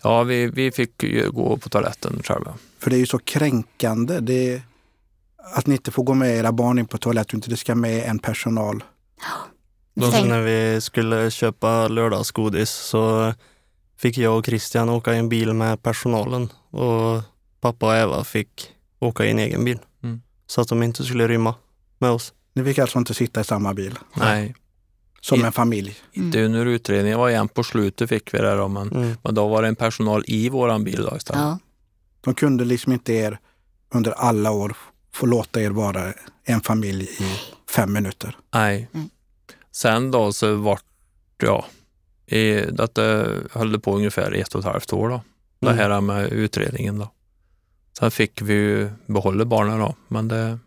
[0.03, 2.55] Ja, vi, vi fick gå på toaletten själva.
[2.79, 4.21] För det är ju så kränkande.
[4.21, 4.63] Det
[5.55, 8.05] att ni inte får gå med era barn in på toaletten, inte det ska med
[8.05, 8.85] en personal.
[9.95, 13.35] Då när vi skulle köpa lördagsgodis så
[13.97, 17.23] fick jag och Christian åka i en bil med personalen och
[17.61, 19.79] pappa och Eva fick åka i en egen bil.
[20.03, 20.23] Mm.
[20.47, 21.55] Så att de inte skulle rymma
[21.99, 22.33] med oss.
[22.53, 23.99] Ni fick alltså inte sitta i samma bil?
[24.15, 24.55] Nej.
[25.21, 25.97] Som I, en familj?
[26.13, 26.53] Inte mm.
[26.53, 29.17] under utredningen, var igen på slutet fick vi det då, men, mm.
[29.23, 31.43] men då var det en personal i våran bil då istället.
[31.43, 31.59] Ja.
[32.21, 33.39] De kunde liksom inte er
[33.95, 34.77] under alla år
[35.15, 36.13] få låta er vara
[36.45, 37.39] en familj i
[37.71, 38.37] fem minuter?
[38.55, 38.89] Nej.
[38.95, 39.11] Mm.
[39.71, 40.85] Sen då så vart,
[41.43, 41.65] ja,
[42.27, 42.53] i,
[42.95, 45.15] det höll på ungefär ett och ett halvt år då.
[45.15, 45.77] Mm.
[45.77, 47.11] Det här med utredningen då.
[47.99, 50.59] Sen fick vi ju behålla barnen då, men det,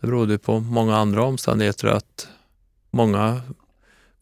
[0.00, 2.28] det berodde på många andra omständigheter att
[2.90, 3.42] många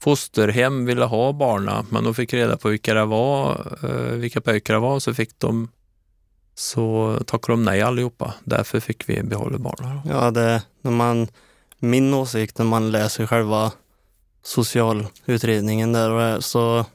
[0.00, 4.74] fosterhem ville ha barna, men de fick reda på vilka det var, eh, vilka pojkar
[4.74, 5.68] det var, så fick de
[6.54, 8.34] så tackade de nej allihopa.
[8.44, 10.00] Därför fick vi behålla barnen.
[10.04, 11.28] Ja, det, när man,
[11.78, 13.72] min åsikt när man läser själva
[14.42, 16.86] socialutredningen där så,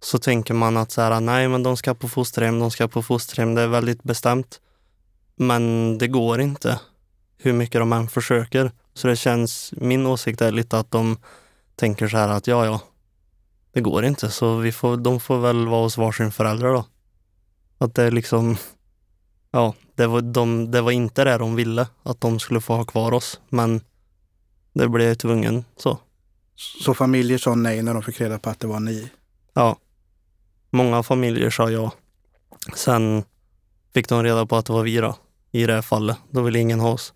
[0.00, 3.02] så tänker man att så här, nej men de ska på fosterhem, de ska på
[3.02, 4.60] fosterhem, det är väldigt bestämt.
[5.36, 6.80] Men det går inte
[7.38, 8.72] hur mycket de än försöker.
[8.94, 11.16] Så det känns, min åsikt är lite att de
[11.76, 12.80] tänker så här att ja, ja,
[13.72, 16.84] det går inte så vi får, de får väl vara hos varsin förälder då.
[17.78, 18.56] Att det liksom,
[19.50, 22.84] ja, det var, de, det var inte det de ville, att de skulle få ha
[22.84, 23.40] kvar oss.
[23.48, 23.80] Men
[24.72, 25.98] det blev tvungen så.
[26.54, 29.10] Så familjer sa nej när de fick reda på att det var ni?
[29.54, 29.76] Ja.
[30.70, 31.92] Många familjer sa ja.
[32.74, 33.24] Sen
[33.94, 35.16] fick de reda på att det var vi då,
[35.50, 36.16] i det här fallet.
[36.30, 37.14] Då ville ingen ha oss.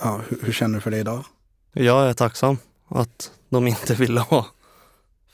[0.00, 1.24] Ja, hur, hur känner du för det idag?
[1.72, 4.46] Jag är tacksam att de inte ville ha.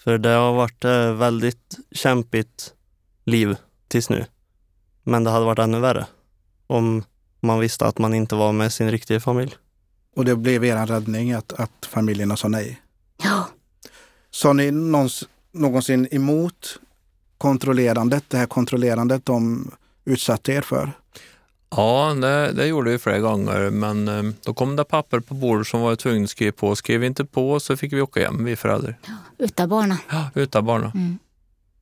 [0.04, 0.84] För det har varit
[1.18, 2.74] väldigt kämpigt
[3.24, 3.56] liv
[3.88, 4.26] tills nu.
[5.04, 6.06] Men det hade varit ännu värre
[6.66, 7.04] om
[7.40, 9.56] man visste att man inte var med sin riktiga familj.
[10.16, 12.82] Och det blev er räddning att, att familjerna sa nej?
[13.22, 13.48] Ja.
[14.30, 16.78] Sa ni någons, någonsin emot
[17.38, 19.70] kontrollerandet, det här kontrollerandet de
[20.04, 20.92] utsatte er för?
[21.70, 25.66] Ja, det, det gjorde vi flera gånger, men eh, då kom det papper på bordet
[25.66, 26.76] som var tvungna att skriva på.
[26.76, 28.98] Skrev vi inte på så fick vi åka hem, vi föräldrar.
[29.38, 29.98] Utan barnen.
[30.10, 30.90] Ja, utan barnen.
[30.94, 31.18] Mm.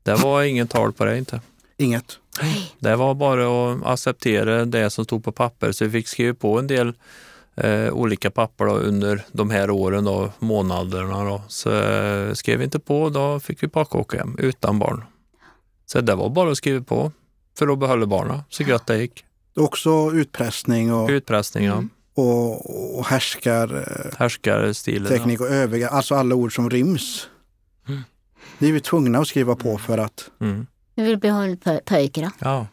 [0.03, 1.41] Det var ingen tal på det inte.
[1.81, 2.19] Inget?
[2.79, 6.59] Det var bara att acceptera det som stod på papper, så vi fick skriva på
[6.59, 6.95] en del
[7.55, 11.25] eh, olika papper då, under de här åren, då, månaderna.
[11.25, 11.43] Då.
[11.49, 15.05] Så eh, skrev vi inte på, då fick vi packa och åka hem utan barn.
[15.87, 17.13] Så det var bara att skriva på
[17.59, 19.25] för att behålla barnen så gott det gick.
[19.57, 21.73] Också utpressning och, Utpressning, ja.
[21.73, 21.89] Mm.
[22.15, 25.09] och, och härskar, eh, Härskarstilen.
[25.09, 27.29] teknik och övriga, alltså alla ord som ryms.
[27.89, 28.01] Mm.
[28.59, 30.31] Ni är vi tvungna att skriva på för att.
[30.41, 30.67] Mm.
[30.95, 32.33] Vi vill behålla pö- pojkarna.
[32.39, 32.67] ja.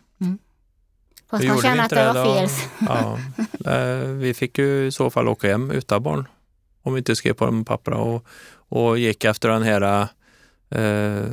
[1.30, 2.49] Fast Hur man känner att det det var fel.
[2.80, 3.20] Ja.
[3.72, 6.28] Eh, Vi fick ju i så fall åka hem utan barn
[6.82, 8.26] om vi inte skrev på de papperna och,
[8.70, 10.07] och gick efter den här
[10.70, 11.26] eh,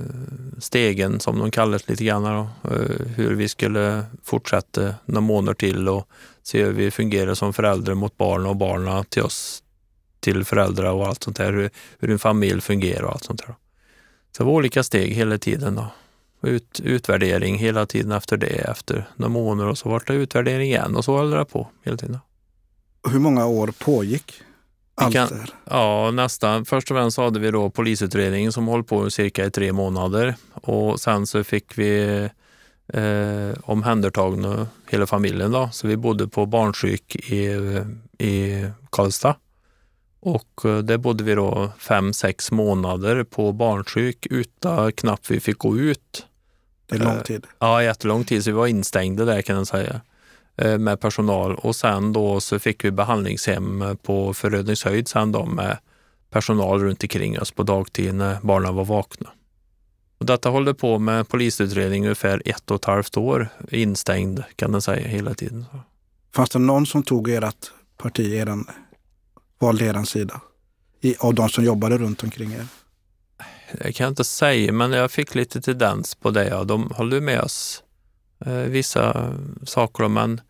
[0.58, 2.22] stegen som de kallas lite grann.
[2.22, 6.08] Då, eh, hur vi skulle fortsätta några månader till och
[6.42, 9.62] se hur vi fungerar som föräldrar mot barn och barnen till oss
[10.20, 11.52] till föräldrar och allt sånt där.
[11.52, 13.54] Hur, hur en familj fungerar och allt sånt där.
[14.36, 15.74] Så det var olika steg hela tiden.
[15.74, 15.86] Då.
[16.46, 20.96] Ut, utvärdering hela tiden efter det, efter några månader och så var det utvärdering igen
[20.96, 22.18] och så höll det på hela tiden.
[23.10, 24.32] hur många år pågick
[24.94, 25.50] allt kan- det här?
[25.70, 26.64] Ja, nästan.
[26.64, 31.00] Först och främst hade vi då polisutredningen som höll på cirka i tre månader och
[31.00, 32.20] sen så fick vi
[32.88, 35.68] eh, omhändertagna hela familjen då.
[35.72, 37.44] Så vi bodde på barnpsyk i,
[38.18, 39.36] i Karlstad.
[40.20, 45.58] Och eh, där bodde vi då fem, sex månader på barnpsyk utan knappt vi fick
[45.58, 46.26] gå ut.
[46.86, 47.46] Det är lång Eh, tid.
[47.58, 50.00] Ja, jättelång tid, så vi var instängda där kan jag säga
[50.56, 55.78] eh, med personal och sen då så fick vi behandlingshem på Förödningshöjd sen då med
[56.30, 59.30] personal runt omkring oss på dagtid när barnen var vakna.
[60.18, 64.82] Och detta håller på med polisutredning ungefär ett och ett halvt år instängd kan man
[64.82, 65.64] säga hela tiden.
[66.34, 68.66] Fanns det någon som tog ert parti, eran,
[69.58, 70.40] valde eran sida?
[71.00, 72.66] I, av de som jobbade runt omkring er?
[73.78, 76.48] Det kan jag inte säga, men jag fick lite tendens på det.
[76.48, 76.64] Ja.
[76.64, 77.82] De höll ju med oss
[78.46, 80.40] eh, vissa saker, men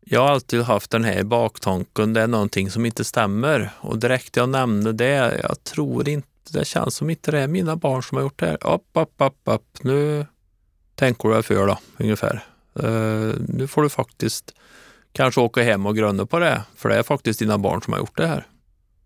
[0.00, 3.70] jag har alltid haft den här baktanken, det är någonting som inte stämmer.
[3.80, 7.76] Och direkt jag nämnde det, jag tror inte, det känns som inte det är mina
[7.76, 8.66] barn som har gjort det här.
[8.74, 9.78] Upp, upp, upp, upp.
[9.82, 10.26] Nu
[10.94, 12.44] tänker du dig för då, ungefär.
[12.74, 14.54] Eh, nu får du faktiskt
[15.12, 18.00] kanske åka hem och grunna på det, för det är faktiskt dina barn som har
[18.00, 18.46] gjort det här.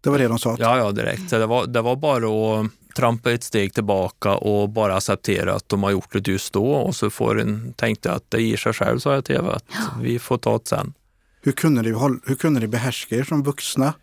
[0.00, 0.56] Det var det de sa?
[0.58, 1.30] Ja, ja, direkt.
[1.30, 5.68] Så det, var, det var bara att trampa ett steg tillbaka och bara acceptera att
[5.68, 8.72] de har gjort det just då och så får en tänkte att det ger sig
[8.72, 9.64] själv, sa jag till Eva, att
[10.00, 10.94] vi får ta det sen.
[11.42, 11.88] Hur, kunde ni,
[12.24, 13.94] hur kunde ni behärska er som vuxna?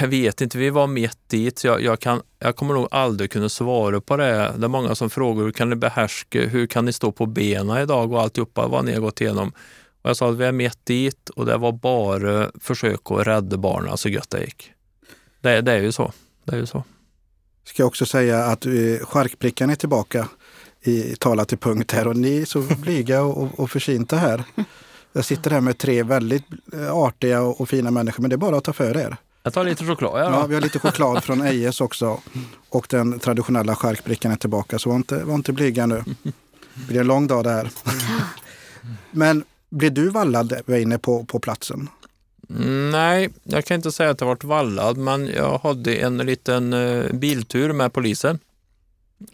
[0.00, 1.64] Jag vet inte, vi var mitt dit.
[1.64, 4.52] Jag, jag, kan, jag kommer nog aldrig kunna svara på det.
[4.56, 7.82] Det är många som frågar hur kan ni behärska, hur kan ni stå på benen
[7.82, 9.52] idag och alltihopa vad ni har gått igenom.
[10.02, 13.56] Och jag sa att vi är mitt dit och det var bara försök att rädda
[13.56, 14.72] barnen så gott det gick.
[15.40, 16.12] Det, det är ju så.
[16.44, 16.84] Det är ju så.
[17.64, 20.28] Ska jag också säga att eh, charkbrickan är tillbaka
[20.82, 24.44] i Tala till punkt här och ni är så blyga och, och, försynta här.
[25.12, 28.38] Jag sitter här med tre väldigt eh, artiga och, och fina människor, men det är
[28.38, 29.16] bara att ta för er.
[29.42, 30.20] Jag tar lite choklad.
[30.20, 32.20] Ja, Ja, vi har lite choklad från Ejes också
[32.68, 36.04] och den traditionella charkbrickan är tillbaka, så var inte, var inte blyga nu.
[36.74, 37.70] Det blir en lång dag det här.
[39.10, 41.88] Men blev du vallad Weine på, på platsen?
[42.58, 47.12] Nej, jag kan inte säga att jag varit vallad, men jag hade en liten eh,
[47.12, 48.38] biltur med polisen.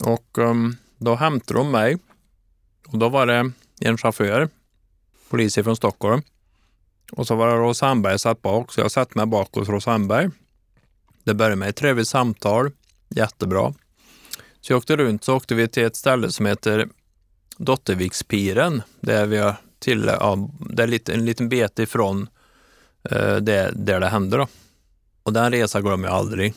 [0.01, 1.99] Och ehm, då hämtade de mig.
[2.87, 3.51] Och då var det
[3.81, 4.49] en chaufför,
[5.29, 6.23] polis från Stockholm.
[7.13, 9.85] Och så var det Ros Sandberg satt bak, så jag satte mig bak hos Rosa
[9.85, 10.31] Sandberg.
[11.25, 12.71] Det började med ett trevligt samtal,
[13.09, 13.75] jättebra.
[14.61, 16.89] Så jag åkte runt, så åkte vi till ett ställe som heter
[17.57, 22.29] Dottervikspiren, där vi har till, ja, det är lite, en liten bit ifrån
[23.11, 24.37] Eh, det, där det hände.
[24.37, 24.47] Då.
[25.23, 26.55] Och den resan glömmer jag aldrig.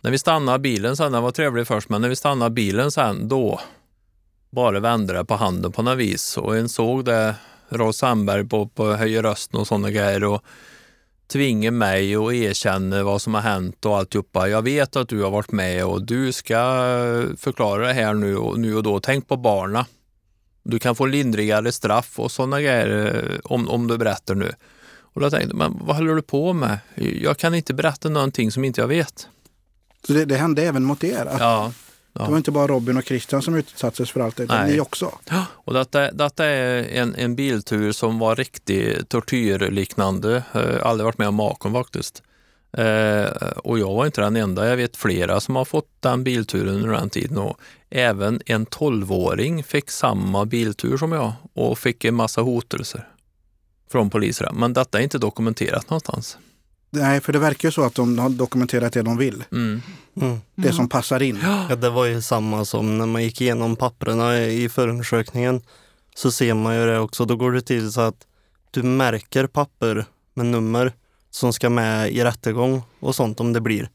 [0.00, 3.28] När vi stannade bilen sen, den var trevlig först, men när vi stannade bilen sen,
[3.28, 3.60] då,
[4.50, 6.36] bara vände det på handen på något vis.
[6.36, 7.34] Och en såg det,
[7.68, 10.24] Rolf Sandberg på, på höjer rösten och sådana grejer.
[10.24, 10.44] Och
[11.32, 14.48] tvinga mig att erkänna vad som har hänt och alltihopa.
[14.48, 16.56] Jag vet att du har varit med och du ska
[17.38, 19.00] förklara det här nu och, nu och då.
[19.00, 19.86] Tänk på barna.
[20.62, 24.52] Du kan få lindrigare straff och sådana grejer eh, om, om du berättar nu.
[25.12, 26.78] Och då tänkte jag, vad håller du på med?
[26.94, 29.28] Jag kan inte berätta någonting som inte jag vet.
[30.06, 31.36] Så det, det hände även mot er?
[31.38, 31.72] Ja.
[32.12, 32.24] Ja.
[32.24, 35.12] Det var inte bara Robin och Christian som utsattes för allt det, utan ni också.
[35.48, 40.42] Och detta, detta är en, en biltur som var riktigt tortyrliknande.
[40.54, 42.22] Eh, aldrig varit med om maken faktiskt.
[42.72, 43.24] Eh,
[43.56, 44.68] och jag var inte den enda.
[44.68, 47.38] Jag vet flera som har fått den bilturen under den tiden.
[47.38, 53.08] Och även en tolvåring fick samma biltur som jag och fick en massa hotelser
[53.90, 54.50] från poliser.
[54.52, 56.38] Men detta är inte dokumenterat någonstans.
[56.90, 59.44] Nej, för det verkar ju så att de har dokumenterat det de vill.
[59.52, 59.82] Mm.
[60.16, 60.38] Mm.
[60.54, 61.38] Det som passar in.
[61.42, 65.62] Ja, det var ju samma som när man gick igenom papperna i förundersökningen.
[66.14, 67.24] Så ser man ju det också.
[67.24, 68.26] Då går det till så att
[68.70, 70.92] du märker papper med nummer
[71.30, 73.90] som ska med i rättegång och sånt om det blir.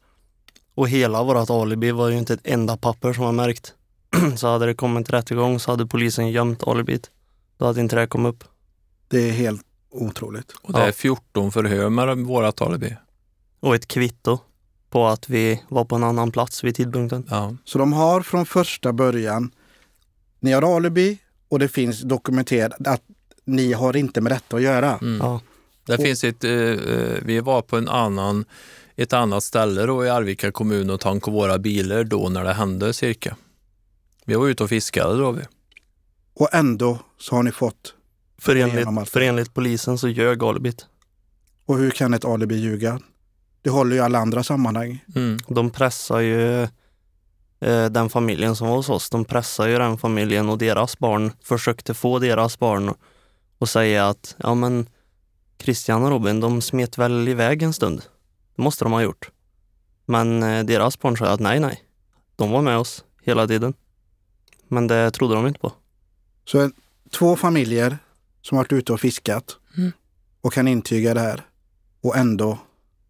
[0.76, 3.74] Och hela vårt alibi var ju inte ett enda papper som var märkt.
[4.38, 7.10] så hade det kommit rättegång så hade polisen gömt alibit.
[7.58, 8.44] Då hade inte det kommit upp.
[9.08, 9.62] Det är helt
[9.96, 10.52] otroligt.
[10.62, 12.96] Och det är 14 förhör med vårat alibi.
[13.60, 14.40] Och ett kvitto
[14.90, 17.28] på att vi var på en annan plats vid tidpunkten.
[17.30, 17.56] Ja.
[17.66, 19.52] Så de har från första början,
[20.40, 21.20] ni har alibi
[21.50, 23.02] och det finns dokumenterat att
[23.46, 24.98] ni har inte med detta att göra.
[24.98, 25.18] Mm.
[25.18, 25.42] Ja.
[25.86, 28.46] Det finns ett, eh, eh, vi var på en annan,
[28.96, 32.94] ett annat ställe då i Arvika kommun och tankade våra bilar då när det hände
[32.94, 33.36] cirka.
[34.26, 35.32] Vi var ute och fiskade då.
[35.32, 35.42] Vi.
[36.34, 37.94] Och ändå så har ni fått.
[38.38, 40.86] För enligt, för enligt polisen så ljög alibit.
[41.66, 43.00] Och hur kan ett alibi ljuga?
[43.62, 45.04] Det håller ju alla andra sammanhang.
[45.16, 45.38] Mm.
[45.48, 46.62] De pressar ju
[47.60, 49.10] eh, den familjen som var hos oss.
[49.10, 52.94] De pressar ju den familjen och deras barn försökte få deras barn
[53.60, 54.90] att säga att ja men
[55.60, 58.02] Christian och Robin, de smet väl iväg en stund.
[58.56, 59.30] Det måste de ha gjort.
[60.06, 61.84] Men eh, deras barn sa att nej, nej.
[62.36, 63.74] De var med oss hela tiden.
[64.68, 65.74] Men det trodde de inte på.
[66.46, 66.74] Så en,
[67.12, 67.98] två familjer
[68.48, 69.92] som varit ute och fiskat Mm.
[70.42, 71.46] och kan intyga det här.
[72.02, 72.58] Och ändå,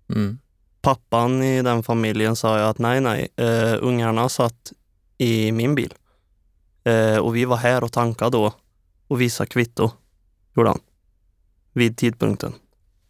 [0.10, 0.40] Mm.
[0.82, 4.74] Pappan i den familjen sa ju att nej, nej, uh, ungarna satt
[5.18, 5.94] i min bil.
[6.84, 8.54] Eh, och vi var här och tankade då
[9.08, 9.92] och visade kvitto,
[10.56, 10.80] gjorde han.
[11.74, 12.54] Vid tidpunkten.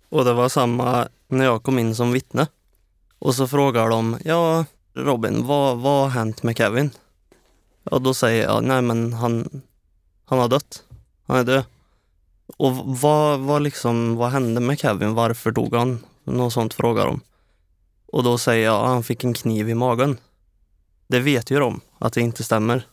[0.10, 2.48] Och det var samma när jag kom in som vittne.
[3.20, 6.92] Och så frågar de, ja Robin, vad, vad har hänt med Kevin?
[7.84, 9.62] Och då säger jag, nej men han,
[10.26, 10.84] han har dött.
[11.26, 11.64] Han är död.
[12.58, 15.14] Och vad, vad, liksom, vad hände med Kevin?
[15.14, 16.06] Varför dog han?
[16.24, 17.22] Något sånt frågar de.
[18.08, 20.18] Och då säger jag, han fick en kniv i magen.
[21.08, 22.88] Det vet ju de att det inte stämmer.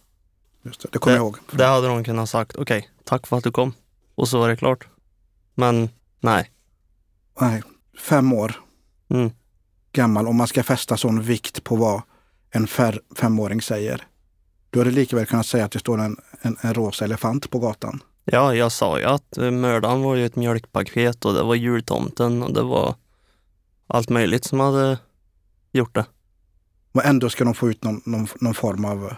[0.62, 1.36] just det, det kommer jag ihåg.
[1.52, 3.74] Det hade de kunnat sagt, okej, tack för att du kom.
[4.14, 4.86] Och så var det klart.
[5.54, 5.88] Men
[6.20, 6.50] nej.
[7.40, 7.62] Nej,
[7.98, 8.54] fem år
[9.10, 9.30] Mm.
[9.92, 12.02] gammal och man ska fästa sån vikt på vad
[12.50, 12.66] en
[13.16, 14.06] femåring säger.
[14.70, 17.58] Du hade lika väl kunnat säga att det står en, en, en rosa elefant på
[17.58, 18.02] gatan.
[18.24, 22.42] Ja, jag sa ju att eh, mördaren var ju ett mjölkpaket och det var jultomten
[22.42, 22.94] och det var
[23.86, 24.98] allt möjligt som hade
[25.72, 26.04] gjort det.
[26.92, 29.12] Och ändå ska de få ut någon, någon, någon form av eh,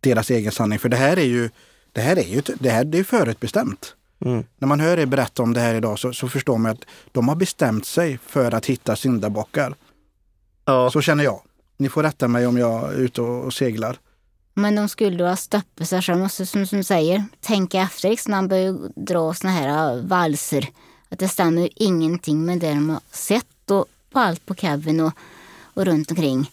[0.00, 0.78] deras egen sanning.
[0.78, 1.50] För det här är ju,
[1.92, 3.94] det här är ju det här, det är förutbestämt.
[4.24, 4.44] Mm.
[4.58, 7.28] När man hör er berätta om det här idag så, så förstår man att de
[7.28, 9.74] har bestämt sig för att hitta syndabockar.
[10.64, 10.90] Ja.
[10.90, 11.42] Så känner jag.
[11.76, 13.98] Ni får rätta mig om jag är ute och seglar.
[14.54, 18.36] Men de skulle ha stoppat sig själva, måste som, som säger, tänka efter liksom, när
[18.36, 20.68] han börjar dra såna här äh, valser.
[21.08, 25.00] Att det stämmer ju ingenting med det de har sett och på allt på Kevin
[25.00, 25.12] och,
[25.74, 26.50] och runt omkring.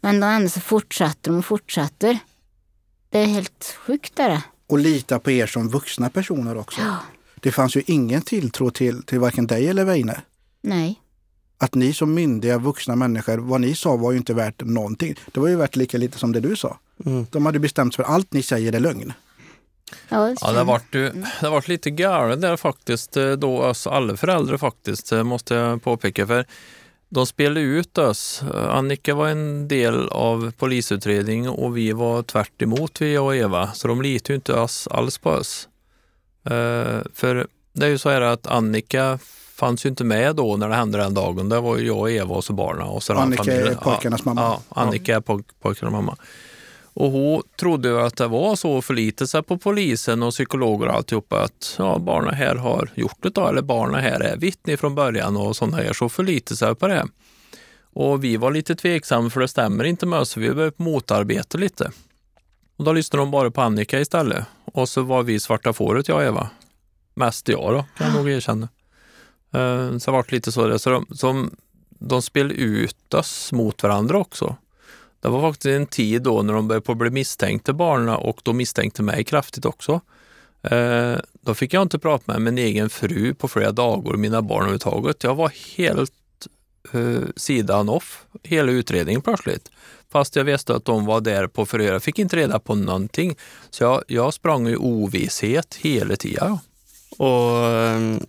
[0.00, 2.18] Men då ändå så fortsätter de och fortsätter.
[3.10, 4.42] Det är helt sjukt är det.
[4.66, 6.80] Och lita på er som vuxna personer också.
[6.80, 6.96] Ja.
[7.40, 10.20] Det fanns ju ingen tilltro till, till varken dig eller Weine.
[10.62, 11.00] Nej.
[11.58, 15.14] Att ni som myndiga vuxna människor, vad ni sa var ju inte värt någonting.
[15.32, 16.78] Det var ju värt lika lite som det du sa.
[17.06, 17.26] Mm.
[17.30, 19.12] De hade bestämt sig för allt ni säger är lögn.
[20.08, 23.62] Ja, Ja, det har varit, ju- det har varit lite galet där faktiskt, eh, då
[23.62, 26.26] oss alla föräldrar faktiskt, eh, måste jag påpeka.
[26.26, 26.44] För
[27.08, 28.42] de spelade ut oss.
[28.54, 33.72] Eh, Annika var en del av polisutredningen och vi var tvärt emot vi och Eva,
[33.72, 35.68] så de litade ju inte oss, alls på oss.
[37.14, 39.18] För det är ju så här att Annika
[39.54, 41.48] fanns ju inte med då när det hände den dagen.
[41.48, 43.76] Det var ju jag och Eva och så barnen och så den Annika är familjen.
[43.82, 44.40] pojkarnas mamma.
[44.40, 46.16] Ja, Annika är poj- pojkarnas mamma.
[46.94, 50.94] Och hon trodde att det var så att förlita sig på polisen och psykologer och
[50.94, 54.94] alltihopa att ja, barnen här har gjort det då, eller barnen här är vittne från
[54.94, 57.06] början och sådana här, så förlita sig på det.
[57.92, 61.58] Och vi var lite tveksamma för det stämmer inte med oss, så vi började motarbeta
[61.58, 61.90] lite.
[62.76, 64.44] Och då lyssnade de bara på Annika istället.
[64.64, 66.50] Och så var vi svarta fåret, jag och Eva.
[67.14, 68.68] Mest jag då, kan jag nog erkänna.
[69.52, 70.78] Eh, så det var lite så.
[70.78, 71.56] Så de, som,
[71.88, 74.56] de spelade ut oss mot varandra också.
[75.20, 78.52] Det var faktiskt en tid då när de började på bli misstänkta barnen och då
[78.52, 80.00] misstänkte mig kraftigt också.
[80.62, 84.42] Eh, då fick jag inte prata med min egen fru på flera dagar och mina
[84.42, 85.24] barn överhuvudtaget.
[85.24, 86.12] Jag var helt
[86.92, 89.70] eh, sidan off, hela utredningen plötsligt.
[90.12, 91.92] Fast jag visste att de var där på förhör.
[91.92, 93.36] Jag fick inte reda på någonting.
[93.70, 96.58] Så jag, jag sprang i ovisshet hela tiden.
[97.18, 98.20] Och ehm,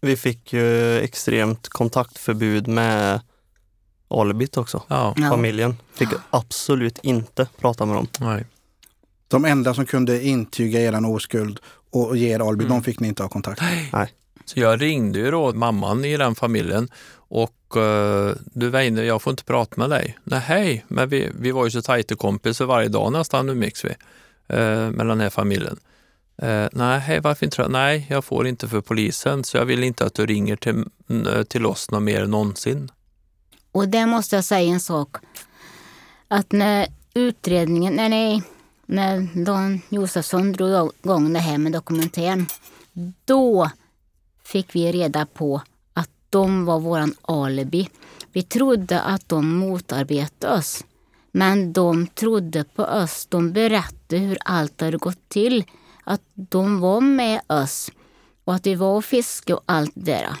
[0.00, 3.20] vi fick ju extremt kontaktförbud med
[4.08, 4.82] alibit också.
[4.88, 5.14] Ja.
[5.30, 8.06] Familjen fick absolut inte prata med dem.
[8.20, 8.44] Nej.
[9.28, 12.76] De enda som kunde intyga er oskuld och ge er alibi, mm.
[12.76, 13.88] de fick ni inte ha kontakt med?
[13.92, 14.12] Nej.
[14.44, 16.88] Så jag ringde ju då mamman i den familjen
[17.28, 20.18] och uh, du Weine, jag får inte prata med dig.
[20.24, 23.88] Nej, hej, men vi, vi var ju så tajta kompisar varje dag nästan, umgicks vi,
[23.88, 25.76] uh, med den här familjen.
[26.42, 27.68] Uh, nej, hej, varför inte?
[27.68, 30.84] Nej, jag får inte för polisen, så jag vill inte att du ringer till,
[31.48, 32.90] till oss något mer någonsin.
[33.76, 35.16] Och där måste jag säga en sak.
[36.28, 38.42] Att när utredningen, nej, nej,
[38.86, 42.46] när Dan Josefsson drog igång det här med dokumentären,
[43.24, 43.70] då
[44.44, 45.60] fick vi reda på
[45.92, 47.88] att de var våran alibi.
[48.32, 50.84] Vi trodde att de motarbetade oss.
[51.32, 53.26] Men de trodde på oss.
[53.26, 55.64] De berättade hur allt hade gått till.
[56.04, 57.90] Att de var med oss
[58.44, 60.36] och att vi var och fiskade och allt det där.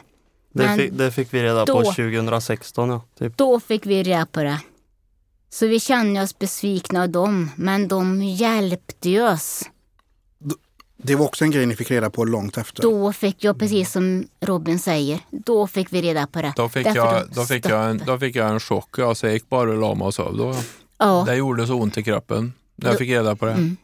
[0.56, 2.88] Det fick, det fick, vi reda då, på 2016.
[2.88, 3.36] Ja, typ.
[3.36, 4.60] Då fick vi reda på det.
[5.50, 9.62] Så vi kände oss besvikna av dem, men de hjälpte oss.
[10.96, 12.82] Det var också en grej ni fick reda på långt efter?
[12.82, 16.52] Då fick jag, precis som Robin säger, då fick vi reda på det.
[16.56, 18.98] Då fick, jag, då fick, jag, en, då fick jag en chock.
[18.98, 20.56] Jag så jag gick bara och la mig och sov då.
[20.98, 21.24] Ja.
[21.26, 23.52] Det gjorde så ont i kroppen när jag fick reda på det.
[23.52, 23.76] Mm.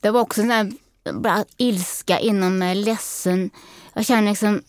[0.00, 3.50] Det var också en sån bara ilska inom mig, ledsen.
[3.94, 4.62] Jag känner liksom,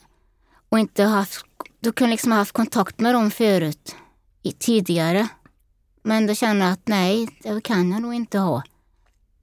[0.69, 1.45] och inte haft,
[1.79, 3.95] du kunde liksom ha haft kontakt med dem förut,
[4.43, 5.27] i, tidigare.
[6.03, 8.63] Men då känner jag att nej, det kan jag nog inte ha.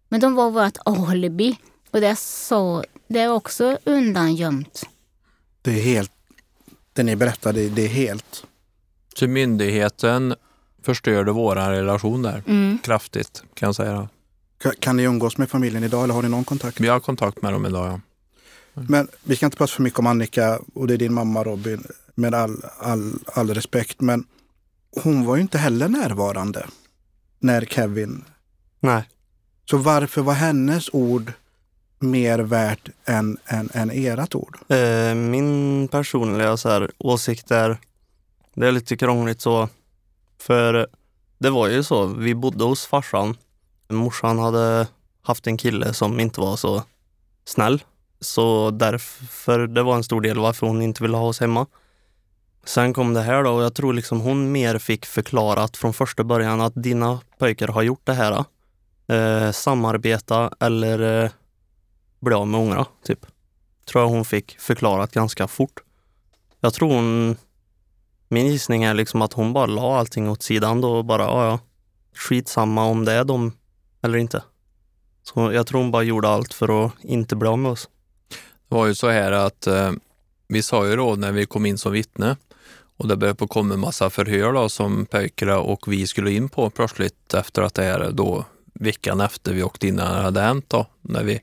[0.08, 1.58] Men de var vårt alibi.
[1.90, 4.88] Och det, så, det är också undangömt.
[5.62, 6.12] Det är helt,
[6.92, 8.46] det ni berättade, det är helt.
[9.16, 10.34] Så myndigheten
[10.82, 12.78] förstörde vår relation där mm.
[12.82, 14.08] kraftigt kan jag säga.
[14.58, 16.80] Kan, kan ni umgås med familjen idag eller har ni någon kontakt?
[16.80, 18.00] Vi har kontakt med dem idag, ja.
[18.76, 18.86] Mm.
[18.88, 21.84] Men vi ska inte prata för mycket om Annika och det är din mamma Robin,
[22.14, 24.00] med all, all, all respekt.
[24.00, 24.26] Men
[25.02, 26.66] hon var ju inte heller närvarande
[27.38, 28.24] när Kevin...
[28.80, 29.08] Nej.
[29.70, 31.32] Så varför var hennes ord
[31.98, 34.58] mer värt än, än, än ert ord?
[34.68, 37.78] Eh, min personliga så här, åsikt är,
[38.54, 39.68] det är lite krångligt så.
[40.38, 40.86] För
[41.38, 43.36] det var ju så, vi bodde hos farsan.
[43.88, 44.86] Morsan hade
[45.22, 46.82] haft en kille som inte var så
[47.44, 47.82] snäll.
[48.20, 51.66] Så därför, det var en stor del varför hon inte ville ha oss hemma.
[52.64, 56.24] Sen kom det här då och jag tror liksom hon mer fick förklarat från första
[56.24, 58.44] början att dina pojkar har gjort det här.
[59.08, 61.30] Eh, samarbeta eller eh,
[62.20, 63.26] bli av med ungarna, typ.
[63.86, 65.80] Tror jag hon fick förklarat ganska fort.
[66.60, 67.36] Jag tror hon...
[68.28, 71.46] Min gissning är liksom att hon bara la allting åt sidan då och bara, ja
[71.46, 71.58] ja,
[72.14, 73.52] skitsamma om det är de
[74.02, 74.42] eller inte.
[75.22, 77.88] Så jag tror hon bara gjorde allt för att inte bli av med oss.
[78.68, 79.92] Det var ju så här att eh,
[80.48, 82.36] vi sa ju då när vi kom in som vittne
[82.96, 86.70] och det började komma en massa förhör då, som pojkarna och vi skulle in på
[86.70, 88.44] plötsligt efter att det här då
[88.74, 91.40] veckan efter vi åkte in när det hade hänt då, när vi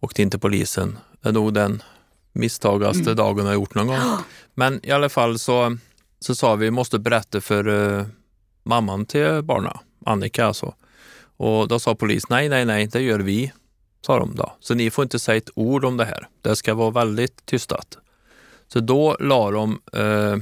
[0.00, 0.98] åkte in till polisen.
[1.20, 1.82] Det är nog den
[2.32, 3.16] misstagaste mm.
[3.16, 3.98] dagen jag gjort någon gång.
[4.54, 5.76] Men i alla fall så,
[6.20, 8.06] så sa vi, måste berätta för uh,
[8.62, 10.74] mamman till barnen, Annika alltså.
[11.36, 13.52] Och då sa polisen, nej, nej, nej, det gör vi,
[14.06, 14.52] sa de då.
[14.60, 16.28] Så ni får inte säga ett ord om det här.
[16.42, 17.98] Det ska vara väldigt tystat.
[18.68, 20.36] Så då la de uh,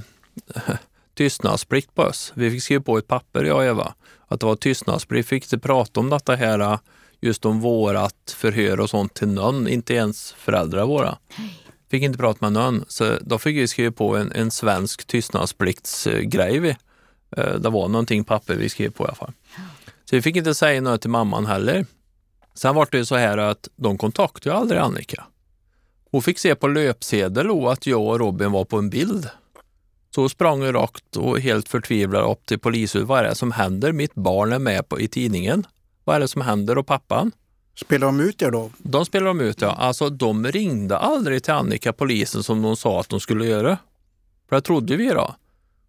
[1.15, 2.33] tystnadsplikt på oss.
[2.35, 3.95] Vi fick skriva på ett papper, jag och Eva,
[4.29, 5.27] att det var tystnadsplikt.
[5.27, 6.79] Vi fick inte prata om detta här
[7.21, 11.19] just om vårat förhör och sånt till någon, inte ens föräldrar våra.
[11.91, 16.77] Fick inte prata med någon, så då fick vi skriva på en, en svensk tystnadspliktsgrej.
[17.37, 19.33] Eh, det var någonting papper vi skrev på i alla fall.
[20.05, 21.87] Så vi fick inte säga något till mamman heller.
[22.55, 25.25] Sen var det så här att de kontaktade aldrig Annika.
[26.11, 29.29] Hon fick se på löpsedel att jag och Robin var på en bild.
[30.15, 33.09] Så hon sprang rakt och helt förtvivlad upp till polishuset.
[33.09, 33.93] Vad är det som händer?
[33.93, 35.67] Mitt barn är med på, i tidningen.
[36.05, 36.79] Vad är det som händer?
[36.79, 37.33] Och pappan?
[37.77, 38.71] Spelar de ut er då?
[38.79, 39.71] De spelar de ut, ja.
[39.71, 43.79] Alltså de ringde aldrig till Annika, polisen, som de sa att de skulle göra.
[44.49, 45.35] För det trodde vi då.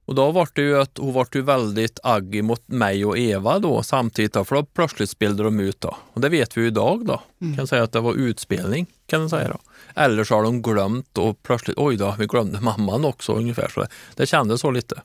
[0.06, 3.60] Och då var det ju att hon var ju väldigt agg mot mig och Eva
[3.60, 5.98] då samtidigt då, för då plötsligt spelade de ut då.
[6.14, 7.22] Och det vet vi ju idag då.
[7.42, 7.58] Mm.
[7.58, 9.60] Kan säga att det var utspelning kan man säga då.
[9.96, 13.86] Eller så har de glömt och plötsligt, oj då, vi glömde mamman också ungefär så.
[14.16, 15.02] Det kändes så lite.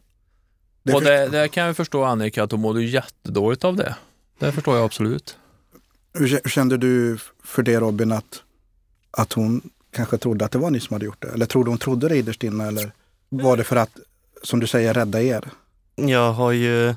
[0.83, 3.95] Det och det, det kan jag förstå Annika att hon mådde jättedåligt av det.
[4.39, 5.37] Det förstår jag absolut.
[6.13, 8.43] Hur kände du för det Robin, att,
[9.11, 11.29] att hon kanske trodde att det var ni som hade gjort det?
[11.29, 12.67] Eller trodde hon trodde det innerst inne?
[12.67, 12.93] Eller
[13.29, 13.91] var det för att,
[14.43, 15.51] som du säger, rädda er?
[15.97, 16.95] Jag har ju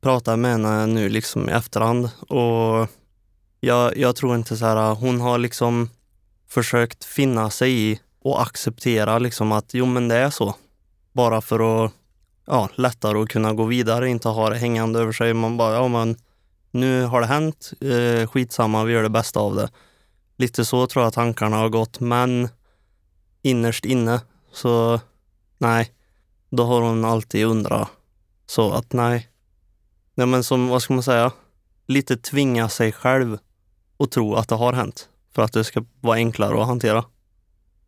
[0.00, 2.88] pratat med henne nu liksom i efterhand och
[3.60, 5.90] jag, jag tror inte så här, hon har liksom
[6.48, 10.54] försökt finna sig i och acceptera liksom att jo men det är så.
[11.12, 11.92] Bara för att
[12.46, 15.34] ja, lättare att kunna gå vidare, inte ha det hängande över sig.
[15.34, 16.16] Man bara, ja men
[16.70, 19.68] nu har det hänt, eh, skitsamma, vi gör det bästa av det.
[20.36, 22.48] Lite så tror jag tankarna har gått, men
[23.42, 24.20] innerst inne
[24.52, 25.00] så
[25.58, 25.92] nej,
[26.56, 27.88] då har hon alltid undrat
[28.46, 29.28] så att nej.
[30.14, 31.32] Nej men som, vad ska man säga,
[31.86, 33.38] lite tvinga sig själv
[33.96, 37.04] och tro att det har hänt för att det ska vara enklare att hantera.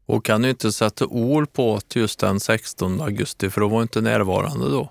[0.07, 4.01] Och kan ju inte sätta ord på just den 16 augusti för hon var inte
[4.01, 4.91] närvarande då.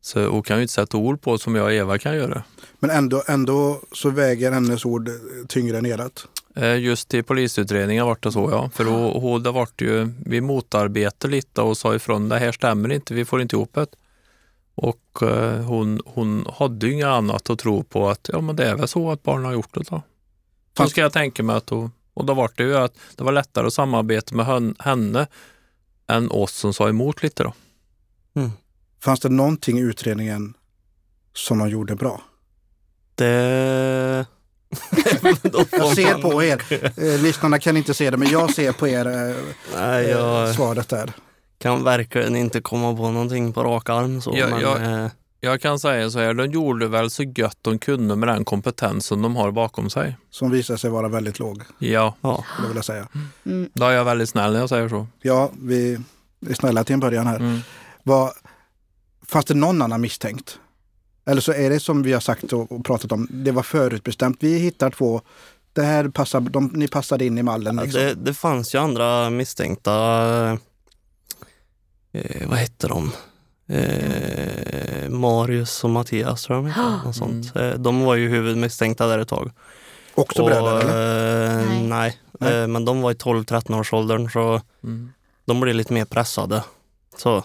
[0.00, 2.42] Så hon kan ju inte sätta ord på som jag och Eva kan göra.
[2.78, 5.10] Men ändå, ändå så väger hennes ord
[5.48, 6.26] tyngre än ert.
[6.56, 8.70] Eh, Just i polisutredningen var det så ja.
[8.70, 12.92] För hon, hon, det vart ju, vi motarbetade lite och sa ifrån det här stämmer
[12.92, 13.86] inte, vi får inte ihop det.
[14.74, 18.64] Och eh, hon, hon hade ju inget annat att tro på att ja men det
[18.66, 20.02] är väl så att barnen har gjort det då.
[20.76, 23.32] Så ska jag tänka mig att hon, och då var det ju att det var
[23.32, 25.26] lättare att samarbeta med hön- henne
[26.06, 27.52] än oss som sa emot lite då.
[29.00, 30.54] Fanns det någonting i utredningen
[31.34, 32.20] som de gjorde bra?
[33.14, 34.26] Det...
[35.70, 36.62] Jag ser på er,
[36.96, 39.34] eh, lyssnarna kan inte se det, men jag ser på er eh,
[39.76, 41.12] Nej, eh, jag svaret där.
[41.58, 44.20] kan verkligen inte komma på någonting på rak arm.
[44.22, 45.10] Så, Ja, men, jag- eh,
[45.40, 49.22] Jag kan säga så här, de gjorde väl så gött de kunde med den kompetensen
[49.22, 50.16] de har bakom sig.
[50.30, 52.44] Som visar sig vara väldigt låg, Ja, ja.
[52.58, 53.08] skulle jag säga.
[53.46, 53.70] Mm.
[53.74, 55.06] då är jag väldigt snäll när jag säger så.
[55.22, 55.98] Ja, vi
[56.48, 57.36] är snälla till en början här.
[57.36, 57.60] Mm.
[58.02, 58.30] Vad,
[59.26, 60.58] fanns det någon annan misstänkt?
[61.26, 64.36] Eller så är det som vi har sagt och, pratat om, det var förutbestämt.
[64.40, 65.20] Vi hittar två,
[65.72, 67.76] det här passar, de, ni passade in i mallen.
[67.76, 68.00] Liksom.
[68.00, 69.92] det, det fanns ju andra misstänkta.
[72.12, 73.12] Eh, vad hette de?
[73.68, 76.74] Eh, Marius och Mattias tror jag
[77.04, 77.56] de sånt.
[77.56, 79.50] Eh, de var ju huvudmisstänkta där ett tag.
[80.14, 81.60] Också Och, bröder eller?
[81.60, 81.82] eh, Nej.
[81.88, 82.54] nej, Nej.
[82.62, 85.12] Eh, men de var i 12-13 års åldern så Mm.
[85.44, 86.64] de blev lite mer pressade.
[87.16, 87.36] Så.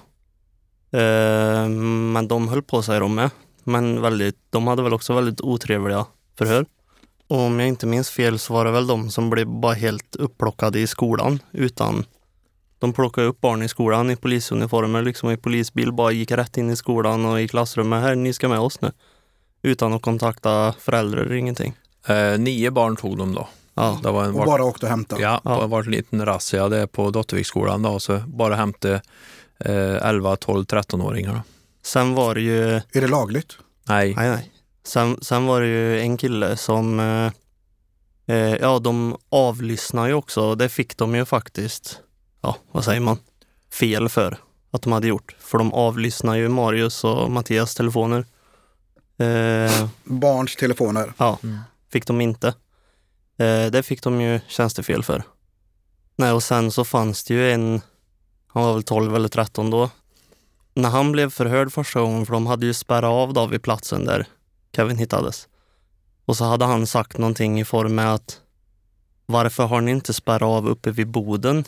[0.98, 1.68] Eh,
[2.14, 3.30] men de höll på sig de med.
[3.64, 6.06] Men väldigt, de hade väl också väldigt otrevliga
[6.38, 6.66] förhör.
[7.28, 10.16] Och om jag inte minns fel så var det väl de som blev bara helt
[10.16, 12.06] upplockade i skolan utan
[12.80, 16.70] de plockade upp barn i skolan i polisuniformer, liksom i polisbil, bara gick rätt in
[16.70, 18.02] i skolan och i klassrummet.
[18.04, 18.92] Här, ni ska med oss nu.
[19.62, 21.74] Utan att kontakta föräldrar eller ingenting.
[22.08, 23.48] Eh, nio barn tog de då.
[23.74, 25.22] Ja, Det var en, Och bara åkte och hämtade?
[25.22, 25.62] ja, Ja.
[25.62, 29.02] det var en liten razzia på Dotterviksskolan då, så bara hämtade
[29.60, 31.42] eh, 11, 12, 13-åringar.
[31.82, 33.58] Sen var det ju Är det lagligt?
[33.88, 34.52] Nej, Nej, nej.
[34.84, 37.32] Sen, sen var det ju en kille som, eh,
[38.36, 42.00] eh, ja de avlyssnar ju också det fick de ju faktiskt,
[42.42, 43.18] ja vad säger man,
[43.74, 44.38] fel för
[44.72, 45.36] att de hade gjort.
[45.40, 48.26] För de avlyssnar ju Marius och Mattias telefoner.
[49.18, 51.14] Eh, Barns telefoner.
[51.18, 51.60] ja, Mm.
[51.92, 52.48] fick de inte.
[53.38, 55.24] Eh, det fick de ju tjänstefel för.
[56.16, 57.82] Nej, och sen så fanns det ju en,
[58.48, 59.90] han var väl 12 eller 13 då.
[60.74, 64.06] När han blev förhörd första gången, för de hade ju spärrat av då vid platsen
[64.06, 64.28] där
[64.76, 65.48] Kevin hittades.
[66.26, 68.42] Och så hade han sagt någonting i form med att
[69.26, 71.64] varför har ni inte spärrat av uppe vid boden?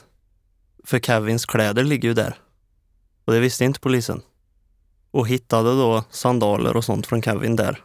[0.83, 2.35] För Kevins kläder ligger ju där.
[3.25, 4.21] Och det visste inte polisen.
[5.11, 7.83] Och hittade då sandaler och sånt från Kevin där.